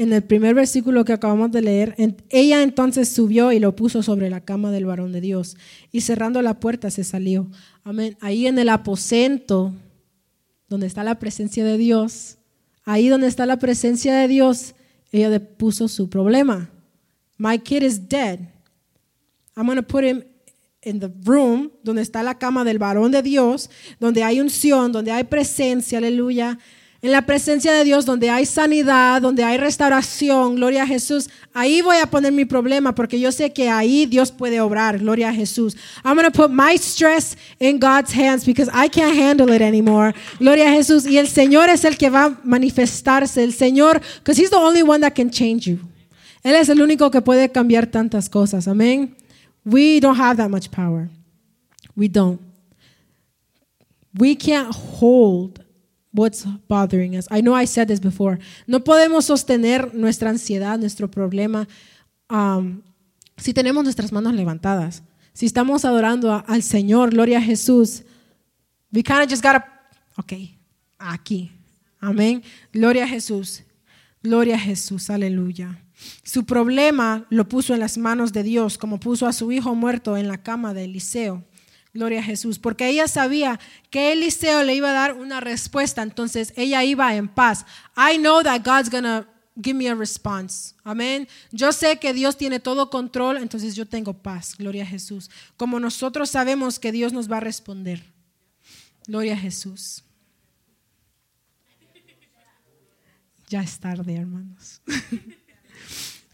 en 0.00 0.14
el 0.14 0.22
primer 0.22 0.54
versículo 0.54 1.04
que 1.04 1.12
acabamos 1.12 1.52
de 1.52 1.60
leer, 1.60 1.94
ella 2.30 2.62
entonces 2.62 3.06
subió 3.10 3.52
y 3.52 3.58
lo 3.58 3.76
puso 3.76 4.02
sobre 4.02 4.30
la 4.30 4.40
cama 4.40 4.72
del 4.72 4.86
varón 4.86 5.12
de 5.12 5.20
Dios 5.20 5.58
y 5.92 6.00
cerrando 6.00 6.40
la 6.40 6.58
puerta 6.58 6.90
se 6.90 7.04
salió. 7.04 7.46
Amén. 7.84 8.16
Ahí 8.18 8.46
en 8.46 8.58
el 8.58 8.70
aposento 8.70 9.74
donde 10.70 10.86
está 10.86 11.04
la 11.04 11.18
presencia 11.18 11.66
de 11.66 11.76
Dios, 11.76 12.38
ahí 12.84 13.08
donde 13.08 13.26
está 13.26 13.44
la 13.44 13.58
presencia 13.58 14.14
de 14.14 14.26
Dios, 14.26 14.74
ella 15.12 15.28
le 15.28 15.40
puso 15.40 15.86
su 15.86 16.08
problema. 16.08 16.70
My 17.36 17.58
kid 17.58 17.82
is 17.82 18.08
dead. 18.08 18.40
I'm 19.54 19.66
going 19.66 19.76
to 19.76 19.82
put 19.82 20.02
him 20.02 20.24
in 20.80 20.98
the 20.98 21.12
room 21.26 21.72
donde 21.82 22.00
está 22.00 22.22
la 22.22 22.38
cama 22.38 22.64
del 22.64 22.78
varón 22.78 23.12
de 23.12 23.20
Dios, 23.20 23.68
donde 23.98 24.22
hay 24.22 24.40
unción, 24.40 24.92
donde 24.92 25.10
hay 25.10 25.24
presencia, 25.24 25.98
aleluya 25.98 26.58
en 27.02 27.12
la 27.12 27.22
presencia 27.22 27.72
de 27.72 27.84
Dios, 27.84 28.04
donde 28.04 28.28
hay 28.28 28.44
sanidad, 28.44 29.22
donde 29.22 29.42
hay 29.42 29.56
restauración, 29.56 30.56
gloria 30.56 30.82
a 30.82 30.86
Jesús, 30.86 31.30
ahí 31.54 31.80
voy 31.80 31.96
a 31.96 32.06
poner 32.06 32.30
mi 32.30 32.44
problema 32.44 32.94
porque 32.94 33.18
yo 33.18 33.32
sé 33.32 33.52
que 33.52 33.70
ahí 33.70 34.04
Dios 34.04 34.30
puede 34.30 34.60
obrar, 34.60 34.98
gloria 34.98 35.30
a 35.30 35.32
Jesús. 35.32 35.76
I'm 36.04 36.14
going 36.14 36.30
to 36.30 36.36
put 36.36 36.50
my 36.50 36.76
stress 36.76 37.36
in 37.58 37.78
God's 37.78 38.12
hands 38.12 38.44
because 38.44 38.70
I 38.74 38.88
can't 38.88 39.16
handle 39.16 39.50
it 39.54 39.62
anymore. 39.62 40.14
Gloria 40.38 40.68
a 40.68 40.72
Jesús. 40.72 41.06
Y 41.06 41.16
el 41.16 41.28
Señor 41.28 41.70
es 41.70 41.84
el 41.84 41.96
que 41.96 42.10
va 42.10 42.24
a 42.24 42.40
manifestarse. 42.44 43.42
El 43.42 43.54
Señor, 43.54 44.00
because 44.18 44.38
He's 44.38 44.50
the 44.50 44.56
only 44.56 44.82
one 44.82 45.00
that 45.00 45.14
can 45.14 45.30
change 45.30 45.66
you. 45.66 45.78
Él 46.42 46.54
es 46.54 46.68
el 46.68 46.82
único 46.82 47.10
que 47.10 47.22
puede 47.22 47.50
cambiar 47.50 47.86
tantas 47.86 48.28
cosas. 48.28 48.68
Amén. 48.68 49.16
We 49.64 50.00
don't 50.00 50.18
have 50.18 50.36
that 50.36 50.50
much 50.50 50.70
power. 50.70 51.08
We 51.96 52.08
don't. 52.08 52.40
We 54.18 54.34
can't 54.34 54.74
hold 54.74 55.62
what's 56.12 56.44
bothering 56.68 57.16
us. 57.16 57.26
I 57.30 57.40
know 57.40 57.54
I 57.54 57.66
said 57.66 57.88
this 57.88 58.00
before. 58.00 58.38
No 58.66 58.80
podemos 58.80 59.26
sostener 59.26 59.94
nuestra 59.94 60.30
ansiedad, 60.30 60.78
nuestro 60.78 61.10
problema, 61.10 61.68
um, 62.28 62.82
si 63.36 63.54
tenemos 63.54 63.84
nuestras 63.84 64.12
manos 64.12 64.34
levantadas. 64.34 65.02
Si 65.32 65.46
estamos 65.46 65.84
adorando 65.84 66.44
al 66.46 66.62
Señor, 66.62 67.10
gloria 67.10 67.38
a 67.38 67.42
Jesús. 67.42 68.02
We 68.92 69.02
kind 69.02 69.22
of 69.22 69.30
just 69.30 69.42
gotta, 69.42 69.64
ok, 70.16 70.32
aquí. 70.98 71.52
Amén. 72.00 72.42
Gloria 72.72 73.04
a 73.04 73.08
Jesús. 73.08 73.62
Gloria 74.22 74.56
a 74.56 74.58
Jesús. 74.58 75.10
Aleluya. 75.10 75.82
Su 76.22 76.44
problema 76.44 77.26
lo 77.30 77.48
puso 77.48 77.74
en 77.74 77.80
las 77.80 77.98
manos 77.98 78.32
de 78.32 78.42
Dios, 78.42 78.78
como 78.78 78.98
puso 78.98 79.26
a 79.26 79.32
su 79.32 79.52
hijo 79.52 79.74
muerto 79.74 80.16
en 80.16 80.28
la 80.28 80.42
cama 80.42 80.74
de 80.74 80.84
Eliseo. 80.84 81.44
Gloria 81.92 82.20
a 82.20 82.22
Jesús. 82.22 82.58
Porque 82.58 82.88
ella 82.88 83.08
sabía 83.08 83.58
que 83.90 84.12
Eliseo 84.12 84.62
le 84.62 84.74
iba 84.74 84.90
a 84.90 84.94
dar 84.94 85.14
una 85.14 85.40
respuesta, 85.40 86.02
entonces 86.02 86.52
ella 86.56 86.84
iba 86.84 87.14
en 87.14 87.28
paz. 87.28 87.66
I 87.96 88.18
know 88.18 88.42
that 88.42 88.62
God's 88.64 88.90
gonna 88.90 89.26
give 89.56 89.74
me 89.74 89.88
a 89.88 89.94
response. 89.94 90.74
Amén. 90.84 91.28
Yo 91.50 91.72
sé 91.72 91.98
que 91.98 92.12
Dios 92.12 92.36
tiene 92.36 92.60
todo 92.60 92.90
control, 92.90 93.38
entonces 93.38 93.74
yo 93.74 93.86
tengo 93.86 94.14
paz. 94.14 94.54
Gloria 94.56 94.84
a 94.84 94.86
Jesús. 94.86 95.30
Como 95.56 95.80
nosotros 95.80 96.30
sabemos 96.30 96.78
que 96.78 96.92
Dios 96.92 97.12
nos 97.12 97.30
va 97.30 97.38
a 97.38 97.40
responder. 97.40 98.04
Gloria 99.06 99.34
a 99.34 99.38
Jesús. 99.38 100.04
Ya 103.48 103.62
es 103.62 103.80
tarde, 103.80 104.14
hermanos. 104.14 104.80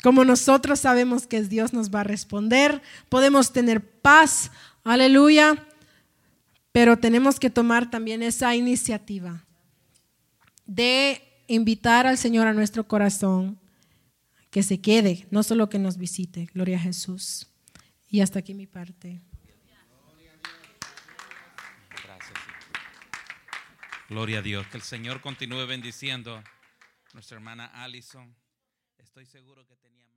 Como 0.03 0.25
nosotros 0.25 0.81
sabemos 0.81 1.27
que 1.27 1.43
Dios 1.43 1.73
nos 1.73 1.91
va 1.91 2.01
a 2.01 2.05
responder, 2.05 2.83
podemos 3.09 3.53
tener 3.53 3.83
paz, 3.83 4.53
aleluya, 4.93 5.67
pero 6.73 6.99
tenemos 6.99 7.41
que 7.41 7.51
tomar 7.51 7.91
también 7.91 8.23
esa 8.23 8.55
iniciativa 8.55 9.45
de 10.67 11.23
invitar 11.49 12.07
al 12.07 12.19
Señor 12.19 12.47
a 12.47 12.53
nuestro 12.53 12.87
corazón, 12.87 13.59
que 14.51 14.63
se 14.63 14.81
quede, 14.81 15.27
no 15.31 15.43
solo 15.43 15.69
que 15.69 15.79
nos 15.79 15.97
visite, 15.97 16.49
gloria 16.55 16.77
a 16.77 16.81
Jesús. 16.81 17.49
Y 18.09 18.21
hasta 18.21 18.39
aquí 18.39 18.55
mi 18.55 18.67
parte. 18.67 19.21
Gracias. 22.05 22.39
Gloria 24.09 24.39
a 24.39 24.43
Dios. 24.43 24.67
Que 24.69 24.77
el 24.77 24.83
Señor 24.83 25.21
continúe 25.21 25.67
bendiciendo 25.67 26.37
a 26.37 26.45
nuestra 27.13 27.37
hermana 27.37 27.67
Allison. 27.83 28.35
Estoy 28.99 29.27
seguro 29.27 29.67
que 29.67 29.75
tenía. 29.77 30.16